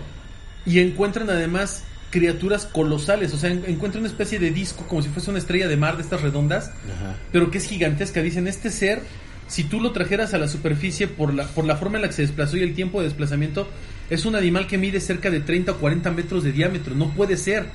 [0.66, 3.34] Y encuentran además criaturas colosales.
[3.34, 5.98] O sea, en- encuentran una especie de disco como si fuese una estrella de mar
[5.98, 6.68] de estas redondas.
[6.96, 7.16] Ajá.
[7.32, 8.22] Pero que es gigantesca.
[8.22, 9.02] Dicen, este ser,
[9.48, 12.14] si tú lo trajeras a la superficie por la, por la forma en la que
[12.14, 13.68] se desplazó y el tiempo de desplazamiento,
[14.10, 16.94] es un animal que mide cerca de 30 o 40 metros de diámetro.
[16.96, 17.66] No puede ser.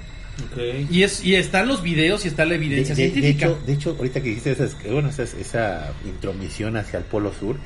[0.91, 3.47] Y, es, y están los videos y está la De, evidencia de- de científica.
[3.47, 7.57] hecho, de hecho, ahorita que dijiste esas, bueno, esas- esa intromisión hacia el Polo Sur,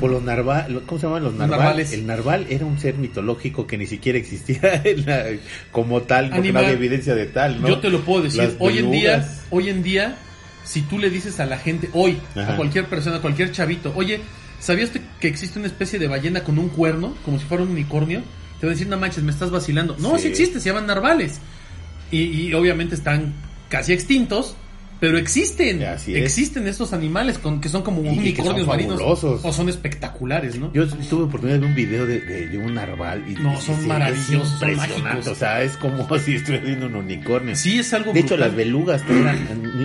[0.00, 1.58] por los narval, lo- ¿cómo se llaman los narval?
[1.60, 1.92] Narvales.
[1.92, 5.24] El narval era un ser mitológico que ni siquiera existía en la-
[5.70, 6.62] como tal, porque Animal.
[6.62, 7.68] no había evidencia de tal, ¿no?
[7.68, 8.42] Yo te lo puedo decir.
[8.42, 10.16] Las Hoy en día, hoy en día,
[10.64, 14.20] si tú le dices a la gente, hoy, a cualquier persona, a cualquier chavito, oye,
[14.60, 17.70] ¿sabías tú que existe una especie de ballena con un cuerno, como si fuera un
[17.70, 18.22] unicornio?
[18.60, 19.96] Te va a decir, no manches, me estás vacilando.
[19.98, 20.22] No, Sí.
[20.22, 21.38] sí existe, se llaman narvales.
[22.16, 23.32] Y, y obviamente están
[23.68, 24.56] casi extintos,
[25.00, 26.22] Pero existen, Así es.
[26.24, 28.98] existen estos animales con, que son como Y unicornios son marinos.
[28.98, 29.40] fabulosos.
[29.44, 30.72] O son espectaculares, ¿no?
[30.72, 33.22] Yo tuve oportunidad de ver un video de, de- de un narval.
[33.28, 35.28] Y, No, son sí, maravillosos, es impresionante.
[35.30, 37.54] O sea, es como si estuviera viendo un unicornio.
[37.56, 39.36] Sí, es algo De hecho, las belugas no eran,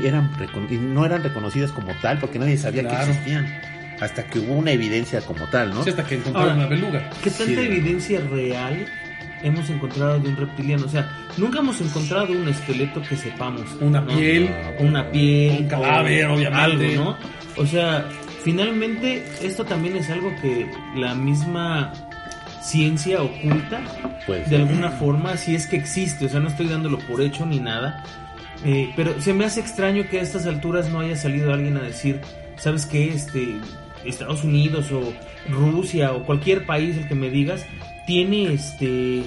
[0.05, 3.05] eran no eran reconocidas como tal porque nadie sabía Claro.
[3.05, 3.61] que existían.
[3.99, 5.83] Hasta que hubo una evidencia como tal, ¿no?
[5.83, 7.09] Sí, hasta que encontraron Ahora, una beluga.
[7.21, 7.67] ¿Qué tanta Sí.
[7.67, 8.85] evidencia real
[9.43, 10.85] hemos encontrado de un reptiliano?
[10.85, 13.63] O sea, nunca hemos encontrado un esqueleto que sepamos.
[13.81, 14.07] Una ¿no?
[14.07, 14.49] piel.
[14.79, 15.61] Una piel.
[15.61, 16.95] Un cadáver, o obviamente.
[16.95, 17.17] Algo, ¿no?
[17.57, 18.07] O sea,
[18.43, 21.93] finalmente esto también es algo que la misma
[22.61, 23.81] ciencia oculta
[24.25, 27.45] Pues, de alguna forma, si es que existe, o sea, no estoy dándolo por hecho
[27.45, 28.03] ni nada,
[28.63, 31.81] eh, pero se me hace extraño que a estas alturas no haya salido alguien a
[31.81, 32.21] decir,
[32.57, 33.09] ¿sabes qué?
[33.09, 33.57] Este,
[34.05, 35.13] Estados Unidos o
[35.49, 37.65] Rusia o cualquier país, el que me digas,
[38.09, 39.23] tiene este,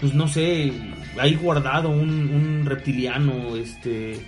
[0.00, 0.72] pues no sé,
[1.20, 4.18] ahí guardado un, un reptiliano, este,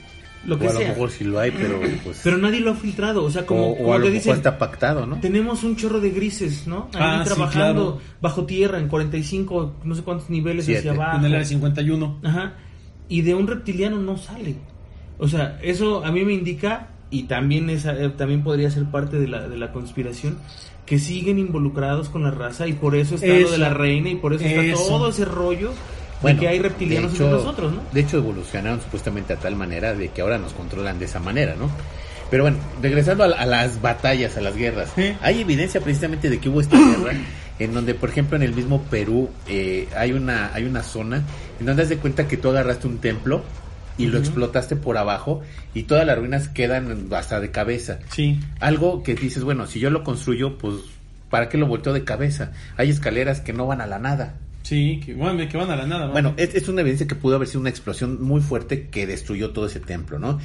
[0.47, 0.89] lo que o a lo sea.
[0.91, 2.21] mejor sí lo hay, pero pues...
[2.23, 4.13] Pero nadie lo ha filtrado, o sea, como, o, o como a lo te mejor
[4.13, 5.19] dicen, está pactado, ¿no?
[5.19, 6.89] tenemos un chorro de grises, ¿no?
[6.95, 8.01] Ahí Ah, sí, trabajando claro.
[8.21, 10.89] bajo tierra en 45, no sé cuántos niveles Siete.
[10.89, 11.19] hacia abajo.
[11.19, 12.21] En el área 51.
[12.23, 12.53] Ajá.
[13.09, 14.55] Y de un reptiliano no sale.
[15.19, 19.19] O sea, eso a mí me indica, y también, esa, eh, también podría ser parte
[19.19, 20.39] de la, de la conspiración,
[20.91, 23.53] que siguen involucrados con la raza y por eso está lo Eso.
[23.53, 25.71] de la reina y por eso está todo ese rollo
[26.21, 27.83] Bueno, de que hay reptilianos entre nosotros, ¿no?
[27.93, 31.55] De hecho, evolucionaron supuestamente a tal manera de que ahora nos controlan de esa manera,
[31.55, 31.71] ¿no?
[32.29, 34.91] Pero bueno, regresando a, a las batallas, a las guerras,
[35.23, 37.13] hay evidencia precisamente de que hubo esta guerra,
[37.61, 41.23] en donde, por ejemplo, en el mismo Perú eh, hay una hay una zona
[41.61, 43.45] en donde das de cuenta que tú agarraste un templo
[44.01, 45.43] y lo explotaste por abajo
[45.75, 47.99] y todas las ruinas quedan hasta de cabeza.
[48.11, 48.41] Sí.
[48.61, 50.77] Algo que dices, bueno, si yo lo construyo, pues,
[51.29, 52.53] ¿para qué lo volteo de cabeza?
[52.77, 54.35] Hay escaleras que no van a la nada.
[54.63, 56.07] Sí, que, bueno, que van a la nada.
[56.07, 56.13] ¿no?
[56.13, 59.51] Bueno, es, es una evidencia que pudo haber sido una explosión muy fuerte que destruyó
[59.51, 60.39] todo ese templo, ¿no?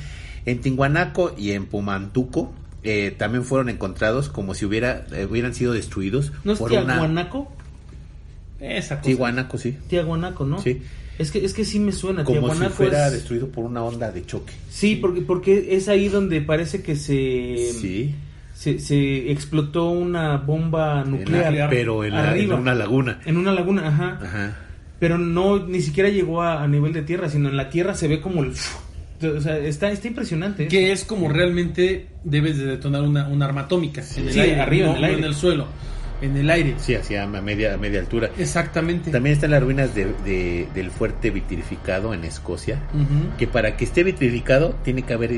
[0.45, 2.53] En Tinguanaco y en Pumantuco
[2.83, 7.29] eh, también fueron encontrados como si hubiera eh, hubieran sido destruidos ¿No es por una...
[8.59, 9.03] Esa cosa.
[9.57, 9.77] Sí.
[9.87, 10.61] Tiahuanaco, ¿no?
[10.61, 10.81] Sí.
[11.17, 12.23] Es que, es que sí me suena.
[12.23, 14.53] Como si fuera es- destruido por una onda de choque.
[14.69, 18.13] Sí, porque, porque es ahí donde parece que se, Sí.
[18.53, 21.53] se, se explotó una bomba En nuclear.
[21.53, 23.21] la- pero en, la- en una laguna.
[23.25, 24.19] En una laguna, ajá.
[24.21, 24.57] Ajá.
[24.99, 28.07] Pero no, ni siquiera llegó a, a nivel de tierra, sino en la tierra se
[28.07, 28.51] ve como el...
[29.23, 30.67] O sea, está, está impresionante.
[30.67, 34.03] Que es como realmente debes de detonar una, una arma atómica.
[34.17, 35.19] En el Sí, aire, arriba, no, en el no aire.
[35.19, 35.67] en el suelo.
[36.21, 36.75] En el aire.
[36.77, 38.29] Sí, hacia media, a media altura.
[38.37, 39.11] Exactamente.
[39.11, 42.79] También están las ruinas de- de- del fuerte vitrificado en Escocia.
[43.37, 45.31] Que para que esté vitrificado tiene que haber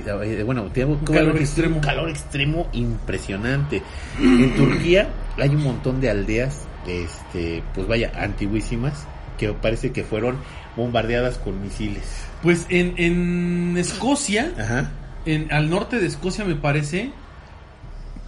[0.45, 1.75] bueno tiene que calor haber extremo.
[1.77, 3.81] un calor extremo impresionante
[4.19, 9.05] en Turquía hay un montón de aldeas este pues vaya antiguísimas
[9.37, 10.37] que parece que fueron
[10.75, 12.03] bombardeadas con misiles
[12.43, 14.91] Pues en, en Escocia, ajá
[15.25, 17.11] en, al norte de Escocia me parece,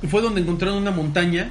[0.10, 1.50] fue donde encontraron una montaña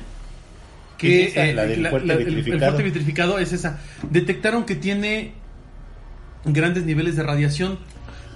[0.98, 3.80] que ¿Es esa, la del fuerte el- fuerte vitrificado es esa.
[4.10, 5.32] Detectaron que tiene
[6.44, 7.78] grandes niveles de radiación,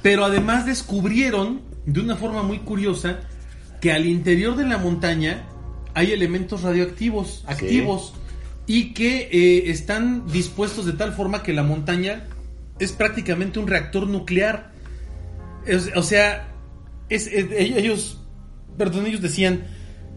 [0.02, 3.20] pero además descubrieron de una forma muy curiosa
[3.80, 5.44] que al interior de la montaña
[5.94, 8.14] hay elementos radioactivos activos
[8.66, 12.28] y que eh, están dispuestos de tal forma que la montaña
[12.78, 14.70] es prácticamente un reactor nuclear.
[15.66, 16.48] Es- o sea,
[17.08, 18.20] es, es- ellos,
[18.78, 19.64] perdón, ellos decían,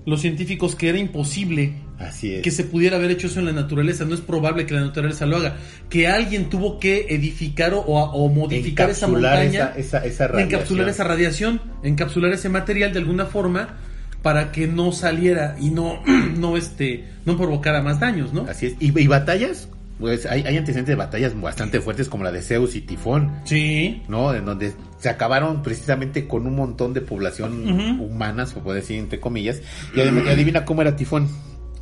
[0.05, 3.51] los científicos, que era imposible así es que se pudiera haber hecho eso en la
[3.53, 4.05] naturaleza.
[4.05, 5.55] No es probable que la naturaleza lo haga.
[5.89, 10.53] Que alguien tuvo que edificar o, o modificar esa montaña, esa, esa, esa radiación.
[10.53, 13.77] encapsular esa radiación, encapsular ese material de alguna forma
[14.21, 16.01] para que no saliera y no,
[16.37, 18.45] no, este, no provocara más daños, ¿no?
[18.49, 19.69] así es y, y batallas
[19.99, 24.01] pues hay, hay antecedentes de batallas bastante fuertes como la de Zeus y Tifón Sí.
[24.07, 24.33] ¿no?
[24.33, 28.03] En donde se acabaron precisamente con un montón de población Ujú.
[28.05, 29.61] humana, se puede decir entre comillas.
[29.95, 31.29] Y adivina cómo era Tifón.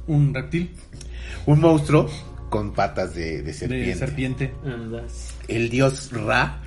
[0.07, 0.71] Un reptil
[1.45, 2.09] Un monstruo
[2.49, 3.87] con patas de, de serpiente.
[3.87, 5.33] de serpiente Andas.
[5.47, 6.61] El dios Ra,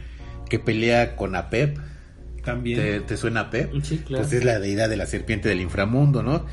[0.48, 1.78] que pelea con Apep.
[2.44, 2.78] también.
[2.80, 3.72] ¿Te, te suena Apep?
[3.82, 4.24] Sí, claro.
[4.24, 6.44] Pues es la deidad de la serpiente del inframundo, ¿no?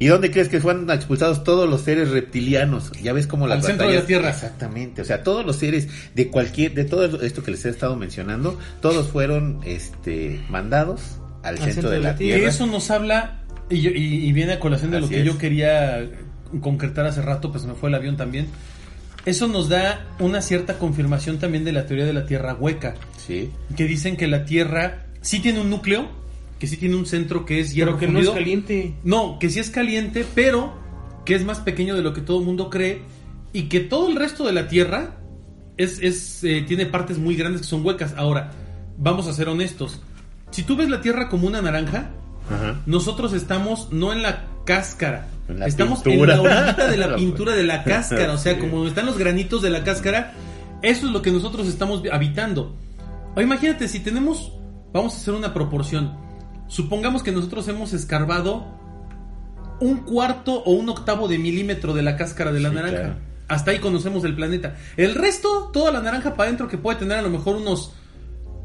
[0.00, 2.90] ¿Y dónde crees que fueron expulsados todos los seres reptilianos?
[3.00, 4.30] Ya ves cómo las Al centro de la Tierra.
[4.30, 5.02] Exactamente.
[5.02, 8.58] O sea, todos los seres de cualquier, de todo esto que les he estado mencionando,
[8.80, 12.48] todos fueron este mandados al, centro, de la, Que Tierra.
[12.48, 15.24] eso nos habla y, yo- y- y viene a colación de lo que es.
[15.26, 16.08] yo quería
[16.60, 18.46] concretar hace rato, pues me fue el avión también.
[19.26, 23.50] Eso nos da una cierta confirmación también de la teoría de la Tierra hueca, Sí.
[23.76, 26.08] que dicen que la Tierra sí tiene un núcleo,
[26.58, 28.34] que sí tiene un centro que es hierro Pero que no es fundido.
[28.34, 28.94] caliente.
[29.02, 30.74] No, que sí es caliente, pero
[31.24, 33.00] que es más pequeño de lo que todo el mundo cree
[33.54, 35.16] y que todo el resto de la Tierra
[35.78, 38.12] es, es, eh, tiene partes muy grandes que son huecas.
[38.18, 38.52] Ahora,
[38.98, 40.02] vamos a ser honestos.
[40.50, 42.10] Si tú ves la Tierra como una naranja,
[42.50, 42.80] Ajá.
[42.86, 46.34] nosotros estamos no en la cáscara, la estamos pintura.
[46.36, 49.62] en la orillita de la pintura de la cáscara, o sea, como están los granitos
[49.62, 50.32] de la cáscara,
[50.82, 52.74] eso es lo que nosotros estamos habitando.
[53.36, 54.52] O imagínate si tenemos,
[54.92, 56.16] vamos a hacer una proporción.
[56.68, 58.64] Supongamos que nosotros hemos escarbado
[59.80, 62.96] un cuarto o un octavo de milímetro de la cáscara de la Sí, naranja.
[62.98, 63.14] claro.
[63.48, 64.76] Hasta ahí conocemos el planeta.
[64.96, 67.92] El resto, toda la naranja para adentro que puede tener a lo mejor unos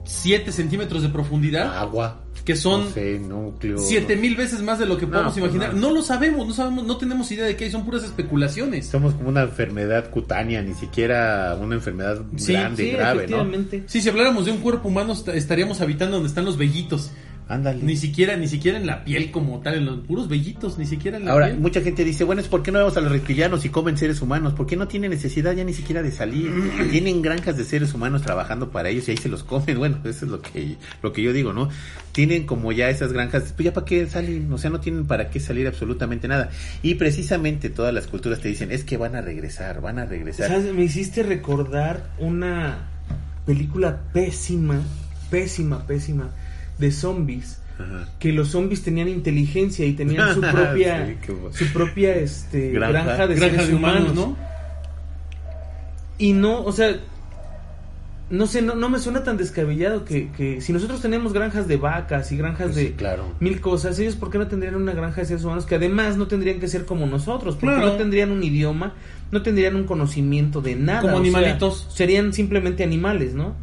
[0.06, 2.22] 7 centímetros de profundidad, Agua.
[2.46, 3.78] que son No sé, núcleo.
[3.78, 5.74] siete mil veces más de lo que No, podemos pues imaginar.
[5.76, 5.90] no.
[5.90, 8.88] No lo sabemos, no sabemos, no tenemos idea de qué hay, son puras especulaciones.
[8.88, 13.46] Somos como una enfermedad cutánea, ni siquiera una enfermedad Sí, grande, Sí, grave, ¿no?
[13.88, 17.12] Sí, si habláramos de un cuerpo humano est- estaríamos habitando donde están los vellitos.
[17.50, 17.84] Ándale.
[17.84, 21.18] Ni siquiera, ni siquiera en la piel como tal, en los puros vellitos, ni siquiera
[21.18, 21.60] en la Ahora, piel.
[21.60, 24.22] mucha gente dice, bueno, es ¿por qué no vemos a los reptilianos y comen seres
[24.22, 24.54] humanos?
[24.54, 26.52] ¿Por qué no tienen necesidad ya ni siquiera de salir?
[26.92, 29.80] Tienen granjas de seres humanos trabajando para ellos y ahí se los comen.
[29.80, 31.70] Bueno, eso es lo que, lo que yo digo, ¿no?
[32.12, 35.32] Tienen como ya esas granjas, pues ya para qué salen, o sea, no tienen para
[35.32, 36.52] qué salir absolutamente nada.
[36.84, 40.50] Y precisamente todas las culturas te dicen, es que van a regresar, van a regresar.
[40.50, 40.72] ¿Sabes?
[40.74, 42.90] Me hiciste recordar una
[43.46, 44.82] película pésima,
[45.32, 46.30] pésima, pésima
[46.80, 47.62] de zombies.
[47.78, 48.08] Ajá.
[48.20, 51.16] Que los zombies tenían inteligencia y tenían su propia,
[51.52, 53.04] Sí, su propia este, Granja.
[53.04, 54.38] granja, de Granja seres de humanos, humanos, ¿no?
[56.18, 56.98] Y no, o sea,
[58.30, 61.78] no sé, no, no me suena tan descabellado que, que si nosotros tenemos granjas de
[61.78, 63.34] vacas y granjas Pues de sí, claro.
[63.40, 66.28] mil cosas, ellos por qué no tendrían una granja de seres humanos que además no
[66.28, 67.94] tendrían que ser como nosotros, porque Claro.
[67.94, 68.94] no tendrían un idioma,
[69.32, 71.02] no tendrían un conocimiento de nada.
[71.02, 71.88] Como o sea, animalitos.
[71.94, 73.56] serían simplemente animales, ¿no?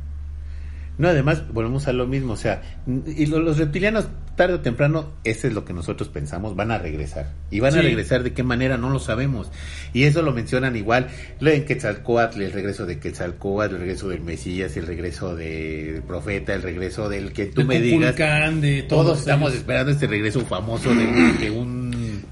[0.99, 2.63] No, además volvemos a lo mismo, o sea,
[3.07, 6.79] y lo- los reptilianos tarde o temprano, eso es lo que nosotros pensamos, van a
[6.79, 7.33] regresar.
[7.51, 9.51] Y van a regresar de qué manera, no lo sabemos.
[9.93, 11.09] Y eso lo mencionan igual,
[11.41, 16.55] lo en Quetzalcoatl, el regreso de Quetzalcoatl, el regreso del Mesías, el regreso del profeta,
[16.55, 18.17] el regreso del que tú De me digas.
[18.17, 19.61] De Todos todos estamos ellos.
[19.61, 21.07] esperando este regreso famoso de,
[21.41, 22.23] de un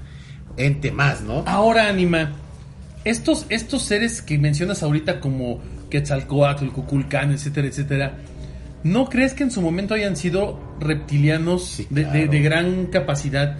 [0.57, 1.43] ente más, ¿no?
[1.47, 2.33] Ahora, Anima,
[3.03, 8.17] estos, estos seres que mencionas ahorita como Quetzalcoatl, Kukulcán, etcétera, etcétera,
[8.85, 12.31] ¿no crees que en su momento hayan sido reptilianos Sí, de, de- claro.
[12.31, 13.57] de gran capacidad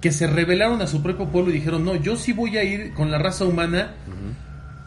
[0.00, 2.92] que se rebelaron a su propio pueblo y dijeron, no, yo sí voy a ir
[2.94, 3.92] con la raza humana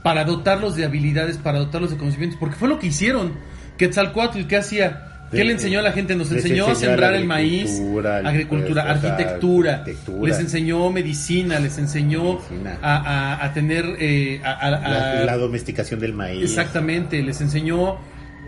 [0.03, 3.33] para dotarlos de habilidades, para dotarlos de conocimientos, porque fue lo que hicieron.
[3.77, 5.27] Quetzalcoatl, ¿qué hacía?
[5.31, 6.15] ¿Qué le enseñó a la gente?
[6.15, 7.81] Nos enseñó a sembrar el maíz,
[8.23, 10.27] agricultura, arquitectura, arquitectura.
[10.27, 12.77] les enseñó medicina, les enseñó Medicina.
[12.81, 12.95] a,
[13.41, 13.85] a- a tener...
[13.99, 16.43] eh, a- La, la domesticación del maíz.
[16.43, 17.97] exactamente, les enseñó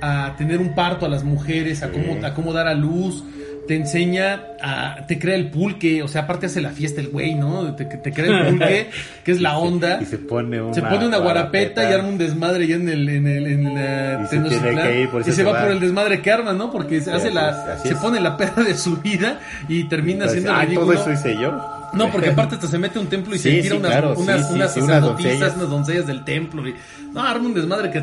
[0.01, 3.23] a tener un parto a las mujeres, a cómo, a cómo dar a luz,
[3.67, 5.05] te enseña a...
[5.07, 7.75] te crea el pulque, o sea, aparte hace la fiesta el güey, ¿no?
[7.75, 8.89] Te, te crea el pulque,
[9.23, 9.99] que es la onda.
[10.01, 13.07] Y se pone una, Se pone una guarapeta y arma un desmadre ya en el
[13.09, 15.61] en el en la Y se ir, y se va, va.
[15.61, 16.71] por el desmadre que arma, ¿no?
[16.71, 20.53] Porque se hace la se pone la perra de su vida y termina Entonces, siendo
[20.53, 20.93] ah, ridículo.
[20.93, 21.77] todo eso hice yo.
[21.93, 23.91] No, porque aparte hasta se mete a un templo y Sí, se tira sí, unas,
[23.91, 25.55] claro, sí, unas, sí, unas sí, unas sacerdotisas, doncellas.
[25.57, 26.67] unas doncellas del templo.
[26.67, 26.75] Y,
[27.13, 28.01] no, arma un desmadre que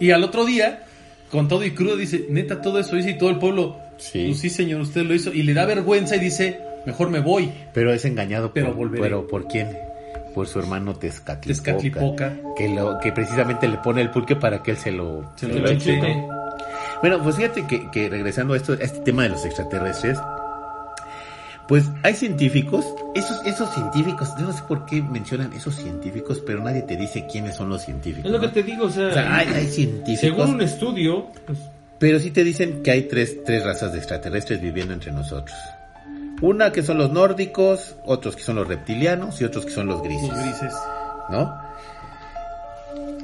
[0.00, 0.84] Y al otro día,
[1.30, 3.76] con todo y crudo, dice, neta, todo eso hice y todo el pueblo.
[3.96, 4.26] Sí.
[4.28, 5.32] Pues sí, señor, usted lo hizo.
[5.32, 7.50] Y le da vergüenza y dice, mejor me voy.
[7.72, 9.02] Pero es engañado Pero por, volveré.
[9.02, 9.76] pero ¿por quién?
[10.34, 11.46] Por su hermano Tezcatlipoca.
[11.46, 12.36] Tezcatlipoca.
[12.56, 15.60] Que, lo, que precisamente le pone el pulque para que él se lo, Se lo
[15.60, 15.96] lo eche.
[15.96, 16.28] eche, ¿no?
[17.00, 20.18] Bueno, pues fíjate que, que regresando a esto, a este tema de los extraterrestres,
[21.68, 22.84] pues hay científicos,
[23.14, 27.26] esos, esos científicos, yo no sé por qué mencionan esos científicos, pero nadie te dice
[27.30, 28.26] quiénes son los científicos.
[28.26, 30.20] Es lo que te digo, o sea, O sea, hay, hay científicos.
[30.20, 31.58] según un estudio, pues,
[31.98, 35.56] Pero sí te dicen que hay tres, tres razas de extraterrestres viviendo entre nosotros.
[36.42, 40.02] Una que son los nórdicos, otros que son los reptilianos y otros que son los
[40.02, 40.28] grises.
[40.28, 40.74] Los grises.
[41.30, 41.54] ¿No?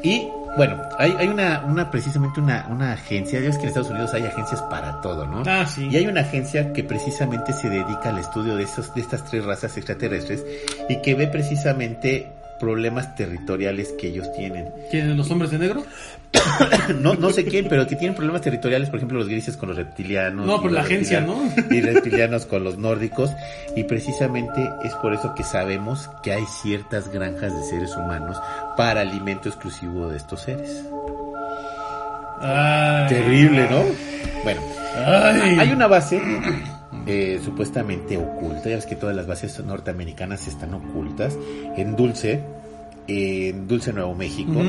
[0.03, 3.90] Y bueno, hay, hay una, una precisamente una, una agencia, ya ves que en Estados
[3.90, 5.42] Unidos hay agencias para todo, ¿no?
[5.46, 5.88] Ah, sí.
[5.90, 9.44] Y hay una agencia que precisamente se dedica al estudio de, esos, de estas tres
[9.44, 10.44] razas extraterrestres
[10.88, 14.68] y que ve precisamente problemas territoriales que ellos tienen.
[14.90, 15.82] ¿Quiénes, los hombres de negro?
[17.00, 19.78] no, no sé quién, pero que tienen problemas territoriales, por ejemplo, los grises con los
[19.78, 20.46] reptilianos.
[20.46, 23.30] No, pero los la agencia, reptilianos- Y reptilianos con los nórdicos.
[23.74, 28.36] Y precisamente es por eso que sabemos que hay ciertas granjas de seres humanos
[28.76, 30.84] para alimento exclusivo de estos seres.
[32.40, 33.08] Ay.
[33.08, 33.82] Terrible, ¿no?
[34.44, 34.61] Bueno,
[35.04, 35.58] Ay.
[35.58, 36.20] hay una base
[37.07, 38.68] eh, supuestamente oculta.
[38.68, 41.36] Ya ves que todas las bases norteamericanas están ocultas.
[41.76, 42.43] En Dulce,
[43.07, 44.62] en Dulce, Nuevo México,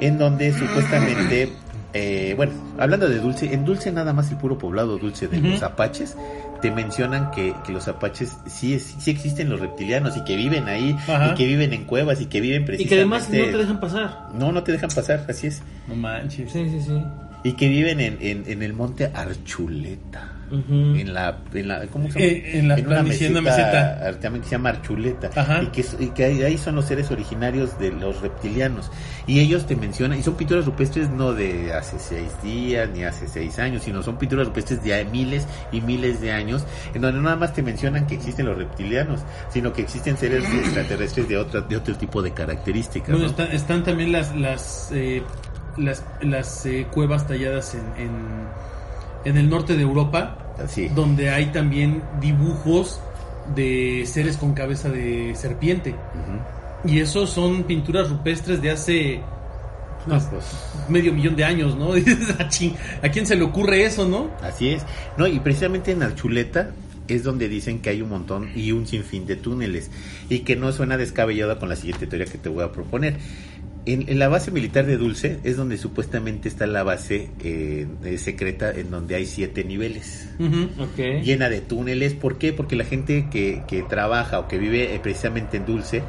[0.00, 1.50] en donde supuestamente,
[1.94, 5.62] eh, bueno, hablando de Dulce, en Dulce nada más el puro poblado Dulce de los
[5.62, 6.16] apaches,
[6.62, 10.66] te mencionan que, que los apaches sí, es- sí existen los reptilianos y que viven
[10.66, 11.30] ahí, Ajá.
[11.32, 12.88] y que viven en cuevas y que viven y precisamente...
[12.96, 14.28] que además no te dejan pasar.
[14.34, 15.62] No, no te dejan pasar, así es.
[15.86, 16.50] No manches.
[16.50, 17.00] Sí, sí, sí.
[17.44, 20.32] Y que viven en, en, en el monte Archuleta.
[20.50, 22.32] En la, en la, ¿cómo se llama?
[22.32, 24.18] Eh, en la en una meseta.
[24.20, 25.62] también que se llama Archuleta, Ajá.
[25.62, 28.90] y que, y que ahí, ahí son los seres originarios de los reptilianos.
[29.26, 33.28] Y ellos te mencionan, y son pinturas rupestres no de hace seis días ni hace
[33.28, 37.24] seis años, sino son pinturas rupestres de miles y miles de años, en donde no
[37.24, 39.20] nada más te mencionan que existen los reptilianos,
[39.50, 43.10] sino que existen seres extraterrestres de, otra, de otro tipo de características.
[43.10, 43.30] Bueno, ¿no?
[43.30, 45.22] están, están también las las eh,
[45.78, 48.10] las, las eh, cuevas talladas en, en,
[49.24, 50.88] en el norte de Europa, Así.
[50.88, 53.00] donde hay también dibujos
[53.54, 55.94] de seres con cabeza de serpiente.
[56.84, 59.20] Y esos son pinturas rupestres de hace
[60.06, 60.44] No, pues,
[60.88, 61.90] medio millón de años, ¿no?
[62.38, 62.48] "Ah,
[63.02, 64.30] ¿A quién se le ocurre eso, no?
[64.42, 64.82] Así es.
[65.16, 66.70] No, y precisamente en Archuleta
[67.08, 69.90] es donde dicen que hay un montón y un sinfín de túneles
[70.28, 73.16] y que no suena descabellada con la siguiente teoría que te voy a proponer.
[73.88, 77.86] En, en la base militar de Dulce es donde supuestamente está la base eh,
[78.18, 80.28] secreta en donde hay siete niveles.
[81.22, 82.12] Llena de túneles.
[82.12, 82.52] ¿Por qué?
[82.52, 86.02] Porque la gente que, que trabaja o que vive eh, precisamente en Dulce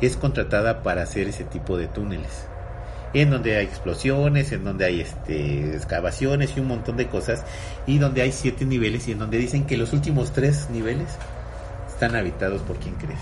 [0.00, 2.46] es contratada para hacer ese tipo de túneles.
[3.14, 7.44] En donde hay explosiones, en donde hay este, excavaciones y un montón de cosas.
[7.88, 11.08] Y donde hay siete niveles y en donde dicen que los últimos tres niveles
[11.88, 13.18] están habitados por quién crees.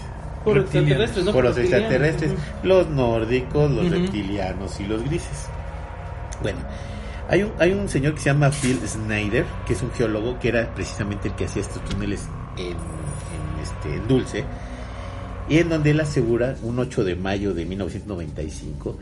[0.46, 1.32] Por extraterrestres, ¿no?
[1.32, 2.30] por los extraterrestres,
[2.62, 5.48] los nórdicos, los reptilianos y los grises.
[6.40, 6.60] Bueno,
[7.28, 10.48] hay un, hay un señor que se llama Phil Snyder, que es un geólogo que
[10.48, 14.44] era precisamente el que hacía estos túneles en, en, este, en Dulce,
[15.48, 18.98] y en donde él asegura, un 8 de mayo de 1995,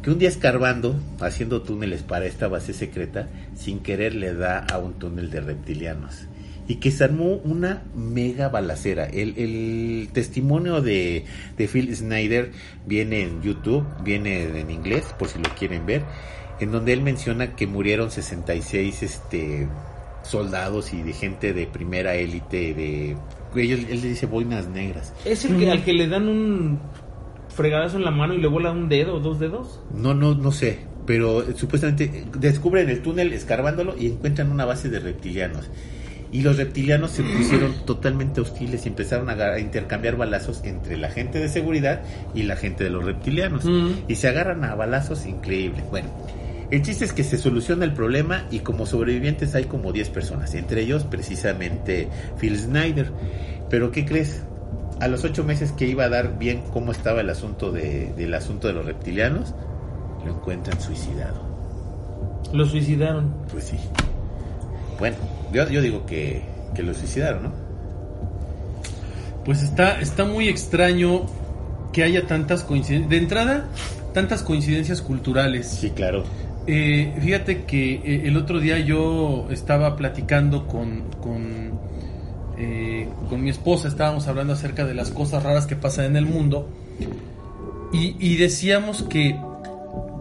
[0.00, 4.78] que un día escarbando, haciendo túneles para esta base secreta, sin querer le da a
[4.78, 6.28] un túnel de reptilianos.
[6.66, 9.04] Y que se armó una mega balacera.
[9.04, 11.24] El, el testimonio de,
[11.58, 12.52] de Phil Snyder
[12.86, 16.04] viene en YouTube, viene en inglés, por si lo quieren ver,
[16.60, 19.68] en donde él menciona que murieron 66 este,
[20.22, 23.16] soldados y de gente de primera élite, de...
[23.56, 25.12] Ellos, él le dice boinas negras.
[25.24, 26.80] ¿Es el que, al que le dan un
[27.54, 29.80] fregadazo en la mano y le vuela un dedo o dos dedos?
[29.94, 34.98] No, no, no sé, pero supuestamente descubren el túnel escarbándolo y encuentran una base de
[34.98, 35.70] reptilianos.
[36.34, 41.38] Y los reptilianos se pusieron totalmente hostiles y empezaron a, intercambiar balazos entre la gente
[41.38, 42.02] de seguridad
[42.34, 43.64] y la gente de los reptilianos.
[44.08, 45.84] Y se agarran a balazos increíble.
[45.90, 46.08] Bueno,
[46.72, 50.56] el chiste es que se soluciona el problema y como sobrevivientes hay como 10 personas,
[50.56, 52.08] entre ellos precisamente
[52.40, 53.12] Phil Snyder.
[53.70, 54.42] Pero ¿qué crees?
[54.98, 58.34] A los 8 meses que iba a dar bien cómo estaba el asunto de, del
[58.34, 59.54] asunto de los reptilianos,
[60.26, 61.46] lo encuentran suicidado.
[62.52, 63.32] Lo suicidaron.
[63.52, 63.76] Pues sí.
[64.98, 65.16] Bueno,
[65.52, 66.42] yo, yo digo que,
[66.74, 67.52] que lo suicidaron, ¿no?
[69.44, 71.26] Pues está, está muy extraño
[71.92, 73.10] que haya tantas coincidencias.
[73.10, 73.68] De entrada,
[74.12, 75.68] tantas coincidencias culturales.
[75.68, 76.24] Sí, claro.
[76.66, 81.78] Eh, fíjate que eh, el otro día yo estaba platicando con, con,
[82.56, 86.24] eh, con mi esposa, estábamos hablando acerca de las cosas raras que pasan en el
[86.24, 86.70] mundo
[87.92, 89.38] y, y decíamos que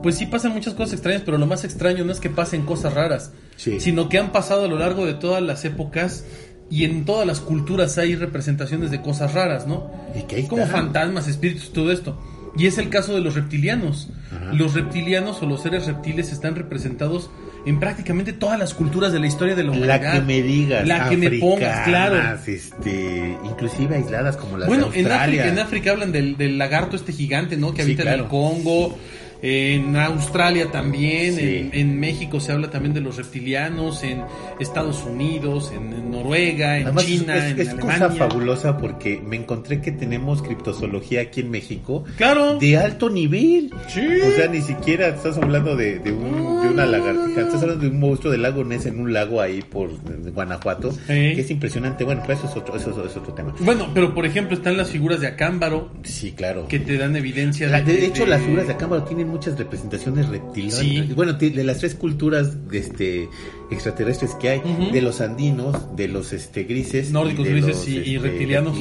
[0.02, 2.94] pues sí pasan muchas cosas extrañas, pero lo más extraño no es que pasen cosas
[2.94, 3.80] raras, Sí.
[3.80, 6.26] sino que han pasado a lo largo de todas las épocas
[6.70, 9.92] y en todas las culturas hay representaciones de cosas raras, ¿no?
[10.36, 12.20] Y como fantasmas, espíritus, todo esto.
[12.58, 14.10] Y es el caso de los reptilianos.
[14.32, 14.54] Ajá.
[14.54, 17.30] Los reptilianos o los seres reptiles están representados
[17.66, 20.02] en prácticamente todas las culturas de la historia de la humanidad.
[20.04, 20.88] La que me digas.
[20.88, 22.40] La que me pongas, claro.
[22.46, 25.12] Este, inclusive aisladas como las Bueno, de en.
[25.12, 27.74] África, en África hablan del, del lagarto este gigante, ¿no?
[27.74, 28.98] Que Sí, habita en el Congo.
[29.46, 31.42] En Australia también, Sí.
[31.42, 34.22] en, en México se habla también de los reptilianos, en
[34.60, 38.00] Estados Unidos, en, en Noruega, en Además, China, es, en es Alemania.
[38.08, 42.58] cosa fabulosa porque me encontré que tenemos criptozoología aquí en México Claro.
[42.58, 43.70] de alto nivel.
[43.90, 44.00] Sí.
[44.26, 47.90] O sea, ni siquiera estás hablando de, de, un, de una lagartija, estás hablando de
[47.90, 49.90] un monstruo del lago Ness en un lago ahí por
[50.34, 51.00] Guanajuato, Sí.
[51.08, 52.06] que es impresionante.
[52.06, 53.54] Bueno, pues eso es otro, eso es, es otro tema.
[53.60, 56.66] Bueno, pero por ejemplo están las figuras de Acámbaro Sí, claro.
[56.70, 60.30] que te dan evidencia La- de, hecho, de- las figuras de Acámbaro tienen muchas representaciones
[60.30, 60.80] reptilianas.
[60.80, 61.02] Sí.
[61.16, 63.30] Bueno, de las tres culturas de este,
[63.72, 64.62] extraterrestres que hay,
[64.92, 68.78] de los andinos, de los este, grises, Nórdicos, y grises los, y- y este, reptilianos.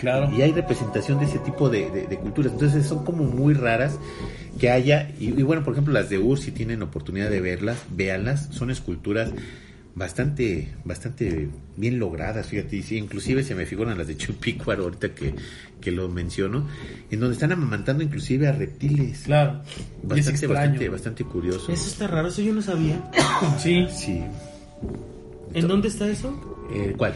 [0.00, 0.30] Claro.
[0.36, 2.52] Y hay representación de ese tipo de, de- de culturas.
[2.52, 3.98] Entonces, son como muy raras
[4.58, 5.10] que haya.
[5.20, 8.48] Y, y bueno, por ejemplo, las de Ur, si tienen oportunidad de verlas, véanlas.
[8.50, 9.30] Son esculturas
[9.94, 15.34] bastante bastante bien logradas, fíjate, inclusive se me figuran las de Chupícuaro ahorita que,
[15.80, 16.66] que lo menciono,
[17.10, 19.22] en donde están amamantando inclusive a reptiles.
[19.24, 19.62] Claro.
[20.02, 21.72] Bastante, bastante, bastante curioso.
[21.72, 23.10] Eso está raro, eso yo no sabía.
[23.58, 23.86] Sí.
[23.90, 24.22] Sí.
[25.54, 26.32] ¿En dónde está eso?
[26.74, 27.14] Eh, ¿Cuál?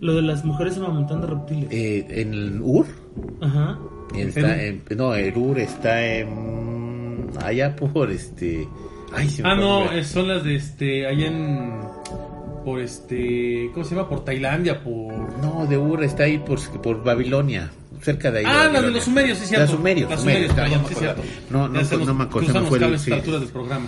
[0.00, 1.68] Lo de las mujeres amamantando reptiles.
[1.70, 2.86] Eh, ¿En Ur?
[3.40, 3.78] Ajá.
[4.16, 7.26] Está en, no, el Ur está en...
[7.42, 8.66] Allá por este...
[9.14, 10.00] Ay, Ah, no, nombre.
[10.00, 11.80] eh, son las de este, allá en...
[12.64, 14.08] por este, ¿cómo se llama?
[14.08, 15.38] Por Tailandia, por...
[15.38, 17.70] No, de Ur está ahí por, por Babilonia,
[18.04, 18.44] cerca de ahí.
[18.46, 19.64] Ah, la de los sumerios, sí, cierto.
[19.66, 21.22] Las sumerios, Las sumerios, sumerios, sí, cierto.
[21.50, 23.12] No, no, se no me acuerdo, se me fue el- sí.
[23.12, 23.86] altura del programa.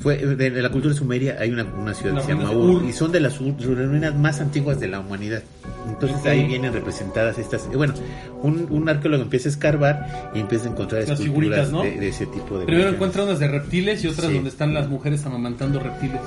[0.00, 2.84] Fue de, de la cultura sumeria hay una, una ciudad que se llama Ur, Ur.
[2.84, 5.42] y son de las ruinas más antiguas de la humanidad.
[5.88, 7.64] Entonces ahí vienen representadas estas.
[7.72, 7.94] eh, Bueno,
[8.42, 11.82] un, un arqueólogo empieza a escarbar y empieza a encontrar Las esculturas figuritas, ¿no?
[11.82, 12.66] de, de ese tipo de.
[12.66, 14.34] Primero encuentra unas de reptiles y otras Sí.
[14.34, 16.20] donde están las mujeres amamantando reptiles.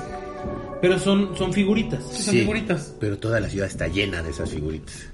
[0.82, 2.04] Pero son, son figuritas.
[2.12, 2.94] Sí, son figuritas.
[3.00, 5.06] Pero toda la ciudad está llena de esas figuritas.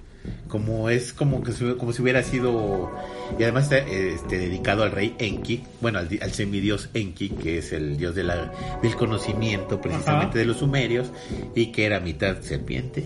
[0.48, 2.90] Como es como que si- como si hubiera sido
[3.38, 7.58] y además está este, dedicado al rey Enki, bueno al, di- al semidios Enki, que
[7.58, 8.52] es el dios de la,
[8.82, 10.38] del conocimiento precisamente Ajá.
[10.38, 11.10] de los sumerios
[11.54, 13.04] y que era mitad serpiente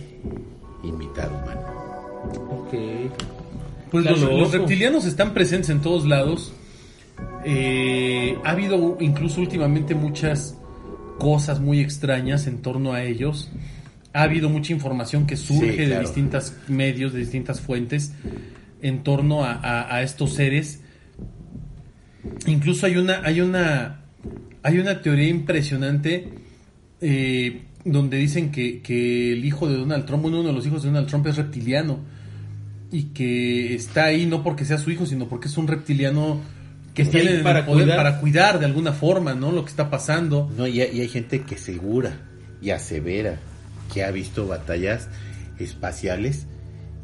[0.82, 1.62] y mitad humano.
[2.50, 2.74] Ok.
[3.90, 6.52] Pues los, reptilianos están presentes en todos lados.
[7.44, 10.56] Eh, ha habido incluso últimamente muchas
[11.18, 13.50] cosas muy extrañas en torno a ellos.
[14.14, 16.02] Ha habido mucha información que surge Sí, de claro.
[16.02, 18.12] distintas medios, de distintas fuentes
[18.82, 20.80] en torno a, a- a estos seres.
[22.46, 24.02] Incluso hay una, hay una,
[24.62, 26.28] hay una teoría impresionante
[27.00, 30.88] eh, donde dicen que, que el hijo de Donald Trump, uno de los hijos de
[30.90, 31.98] Donald Trump es reptiliano
[32.90, 36.40] y que está ahí no porque sea su hijo, sino porque es un reptiliano
[36.94, 37.96] que Está tiene el para poder cuidar.
[37.96, 39.50] para cuidar de alguna forma, ¿no?
[39.50, 40.52] Lo que está pasando.
[40.56, 42.20] No, y, hay- y hay gente que segura
[42.60, 43.40] y asevera
[43.93, 45.09] que ha visto batallas
[45.59, 46.47] espaciales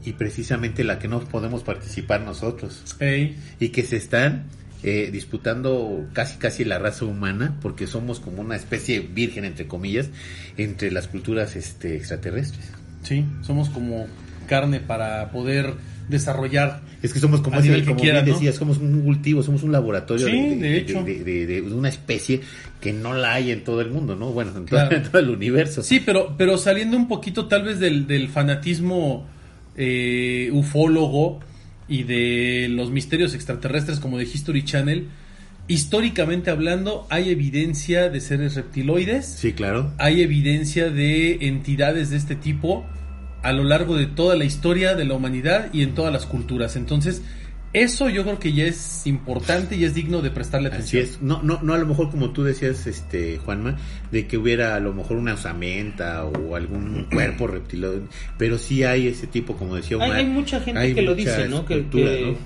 [0.05, 2.97] y precisamente la que no podemos participar nosotros.
[3.01, 4.47] Ey, y que se están
[4.83, 10.09] eh, disputando casi casi la raza humana porque somos como una especie virgen entre comillas
[10.57, 12.71] entre las culturas este extraterrestres
[13.03, 14.07] sí, somos como
[14.47, 15.75] carne para poder
[16.09, 16.81] desarrollar.
[17.03, 18.23] es que somos como, Al ese- nivel que como bien ¿no?
[18.23, 22.41] decías somos un cultivo somos un laboratorio Sí, de de, de- de- de una especie
[22.81, 24.97] que no la hay en todo el mundo no bueno en, todo- Claro.
[24.97, 29.27] en todo el universo Sí, pero, pero saliendo un poquito tal vez del, del fanatismo
[29.77, 31.41] eh, ufólogo
[31.89, 35.07] y de los misterios extraterrestres como de History Channel,
[35.69, 42.35] históricamente hablando hay evidencia de seres reptiloides, sí claro hay evidencia de entidades de este
[42.37, 42.85] tipo
[43.43, 46.77] a lo largo de toda la historia de la humanidad y en todas las culturas.
[46.77, 47.23] Entonces,
[47.73, 51.03] eso yo creo que ya es importante y es digno de prestarle Así atención.
[51.05, 53.77] es, no, no, no a lo mejor como tú decías, este Juanma,
[54.11, 58.03] de que hubiera a lo mejor una osamenta o algún cuerpo reptiloide,
[58.39, 60.17] pero sí hay ese tipo, como decía Hay, Omar.
[60.19, 61.67] hay mucha gente hay que lo dice, ¿no?
[61.67, 62.39] Que, escultura, que, ¿no?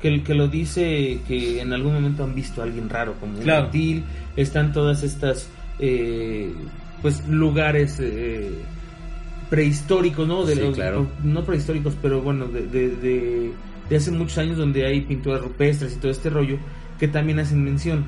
[0.00, 3.46] que, que lo dice que en algún momento han visto a alguien raro, como un
[3.46, 4.02] reptil.
[4.36, 6.52] Están todas estas, eh,
[7.00, 8.50] pues, lugares eh,
[9.54, 10.44] prehistóricos, ¿no?
[10.44, 11.06] De Sí, los- claro.
[11.22, 13.52] No prehistóricos, pero bueno, de, de, de,
[13.88, 16.56] de hace muchos años donde hay pinturas rupestres y todo este rollo,
[16.98, 18.04] que también hacen mención.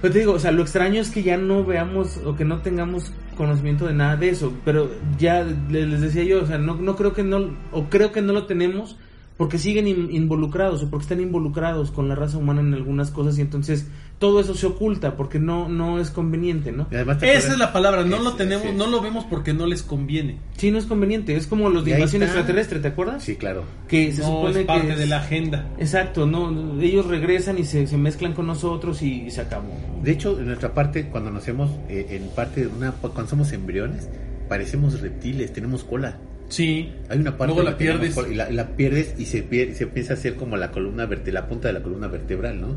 [0.00, 2.58] Pero te digo, o sea, lo extraño es que ya no veamos o que no
[2.58, 4.52] tengamos conocimiento de nada de eso.
[4.64, 8.10] Pero ya le- les decía yo, o sea, no, no creo que no, o creo
[8.10, 8.96] que no lo tenemos
[9.36, 13.38] porque siguen in- involucrados o porque están involucrados con la raza humana en algunas cosas
[13.38, 13.86] y entonces
[14.22, 16.86] todo eso se oculta porque no, no es conveniente, ¿no?
[16.92, 18.74] Y además, ¿te Esa es la palabra, no Es- lo tenemos, sí.
[18.76, 20.36] no lo vemos porque no les conviene.
[20.56, 23.24] Sí, no es conveniente, es como los de invasión extraterrestre, ¿te acuerdas?
[23.24, 23.64] Sí, claro.
[23.88, 25.68] Que se no supone es parte que es- de la agenda.
[25.78, 29.74] Exacto, no, ellos regresan y se, se mezclan con nosotros y, se acabó.
[30.04, 34.08] De hecho, en nuestra parte, cuando nacemos, eh, en parte de una, cuando somos embriones,
[34.48, 36.16] parecemos reptiles, tenemos cola.
[36.48, 36.92] Sí.
[37.08, 38.14] Hay una parte Luego la pierdes.
[38.14, 41.48] cola y la, pierdes y se pierde, se piensa hacer como la columna verte- la
[41.48, 42.76] punta de la columna vertebral, ¿no?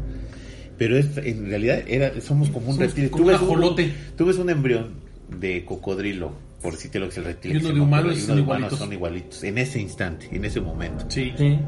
[0.78, 3.09] Pero es, en realidad era, somos como un Somos reptil.
[3.09, 4.95] como tú, ves un tú ves un embrión
[5.39, 7.53] de cocodrilo, por decirte lo que es el reptil.
[7.53, 8.80] Y uno de humanos y son uno de humanos igualitos.
[8.80, 9.43] son igualitos.
[9.43, 11.05] En ese instante, en ese momento.
[11.09, 11.34] Sí.
[11.38, 11.59] Sí,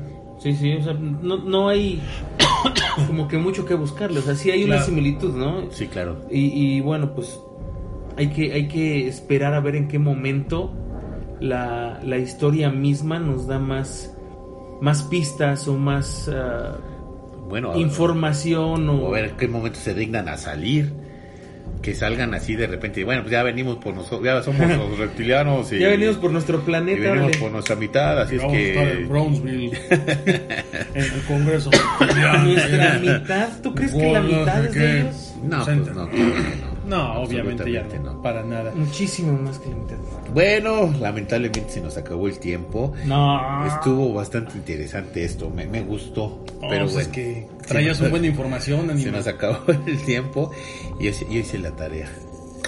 [0.42, 2.02] sí, sí, o sea, no, no hay
[3.08, 5.72] como que mucho que buscarle, o sea, sí hay una similitud, ¿no?
[5.72, 6.26] Sí, claro.
[6.30, 7.40] Y, y bueno, pues
[8.18, 10.74] hay que, hay que esperar a ver en qué momento
[11.40, 14.14] la, la historia misma nos da más,
[14.82, 16.78] más pistas o más ah,
[17.48, 18.96] Bueno, información o...
[18.96, 20.92] o a ver en qué momento se dignan a salir.
[21.82, 23.04] Que salgan así de repente.
[23.04, 25.72] Bueno, pues ya venimos por nosotros, ya somos los reptilianos.
[25.72, 27.02] Y, Ya venimos por nuestro y planeta.
[27.02, 27.38] venimos órale.
[27.38, 29.06] por nuestra mitad, así es Vamos a estar en que.
[29.06, 29.72] Brownsville,
[30.96, 31.70] en el Congreso.
[32.44, 34.80] Nuestra mitad, ¿tú crees que la mitad es ¿qué?
[34.80, 35.34] de ellos?
[35.44, 36.78] No, pues no, claro que no.
[36.88, 38.22] No, obviamente ya no, no.
[38.22, 38.72] para nada.
[38.74, 39.98] Muchísimo más que la mitad.
[40.34, 42.94] Bueno, lamentablemente se nos acabó el tiempo.
[43.06, 43.66] No.
[43.68, 46.44] Estuvo bastante interesante esto, me, me gustó.
[46.62, 49.60] Oh, pero pues bueno, es que traías nos- un buen de información, Se nos acabó
[49.88, 50.52] el tiempo
[51.00, 52.10] y yo, yo hice la tarea.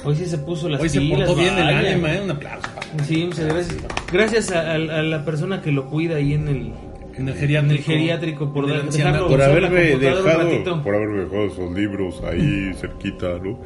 [0.05, 2.22] Hoy sí se puso las Hoy se portó bien el ánima, ¿eh?
[2.22, 2.68] Un aplauso.
[3.05, 3.78] Sí, muchas gracias.
[4.12, 6.72] Gracias a, a- a la persona que lo cuida ahí en el,
[7.20, 7.74] En el en geriátrico.
[7.74, 12.72] el geriátrico por En el dejarlo Por haberme dejado, por haberme dejado esos libros ahí
[12.80, 13.59] cerquita, ¿no?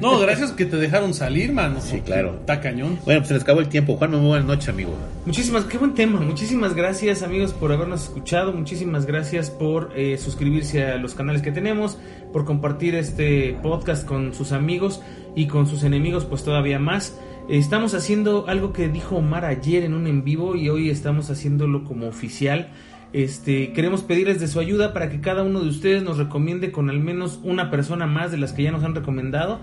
[0.00, 1.80] No, gracias que te dejaron salir, mano.
[1.82, 2.36] Sí, claro.
[2.40, 2.98] Está cañón.
[3.04, 3.96] Bueno, pues se les acabó el tiempo.
[3.96, 4.94] Juan, muy buenas noches, amigo.
[5.26, 6.20] Muchísimas, qué buen tema.
[6.20, 8.54] Muchísimas gracias amigos por habernos escuchado.
[8.54, 11.98] Muchísimas gracias por eh, suscribirse a los canales que tenemos,
[12.32, 15.02] por compartir este podcast con sus amigos
[15.34, 17.14] y con sus enemigos, pues todavía más.
[17.48, 21.84] Estamos haciendo algo que dijo Omar ayer en un en vivo y hoy estamos haciéndolo
[21.84, 22.70] como oficial.
[23.12, 26.90] Este, queremos pedirles de su ayuda para que cada uno de ustedes nos recomiende con
[26.90, 29.60] al menos una persona más de las que ya nos han recomendado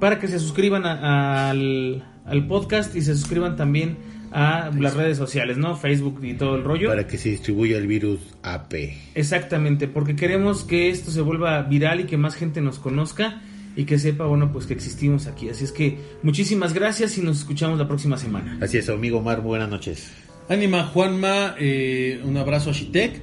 [0.00, 3.96] para que se suscriban a- al, al podcast y se suscriban también
[4.32, 5.74] a las redes sociales, ¿no?
[5.76, 6.88] Facebook y todo el rollo.
[6.90, 8.74] Para que se distribuya el virus AP.
[9.14, 13.40] Exactamente, porque queremos que esto se vuelva viral y que más gente nos conozca
[13.74, 15.48] y que sepa, bueno, pues que existimos aquí.
[15.48, 18.58] Así es que muchísimas gracias y nos escuchamos la próxima semana.
[18.60, 20.12] Así es, amigo Omar, buenas noches.
[20.48, 23.22] Ánima Juanma, eh, un abrazo a Shitek,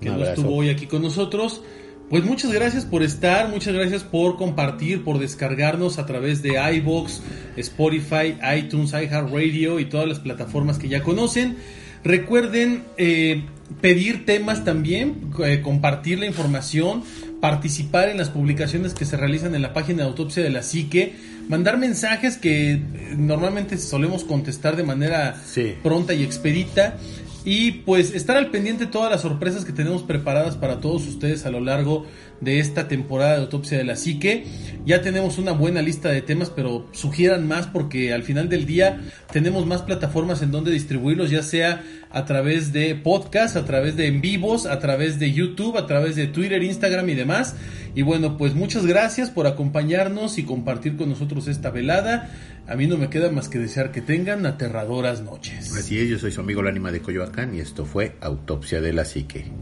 [0.00, 1.62] que no estuvo hoy aquí con nosotros.
[2.10, 7.22] Pues muchas gracias por estar, muchas gracias por compartir, por descargarnos a través de iBox,
[7.56, 11.56] Spotify, iTunes, iHeartRadio y todas las plataformas que ya conocen.
[12.04, 13.44] Recuerden eh,
[13.80, 17.02] pedir temas también, eh, compartir la información,
[17.44, 21.12] participar en las publicaciones que se realizan en la página de autopsia de la psique,
[21.46, 22.80] mandar mensajes que eh,
[23.18, 25.74] normalmente solemos contestar de manera Sí.
[25.82, 26.96] pronta y expedita.
[27.44, 31.44] Y pues estar al pendiente de todas las sorpresas que tenemos preparadas para todos ustedes
[31.44, 32.06] a lo largo
[32.40, 34.46] de esta temporada de Autopsia de la Psique.
[34.86, 39.02] Ya tenemos una buena lista de temas, pero sugieran más porque al final del día
[39.30, 44.06] tenemos más plataformas en donde distribuirlos, ya sea a través de podcast, a través de
[44.06, 47.56] en vivos, a través de YouTube, a través de Twitter, Instagram y demás.
[47.94, 52.30] Y bueno, pues muchas gracias por acompañarnos y compartir con nosotros esta velada.
[52.66, 55.76] A mí no me queda más que desear que tengan aterradoras noches.
[55.76, 58.92] Así es, yo soy su amigo el ánima de Coyoacán y esto fue Autopsia de
[58.94, 59.52] la Psique.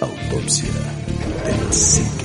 [0.00, 0.70] Autopsia
[1.44, 2.24] de la psique.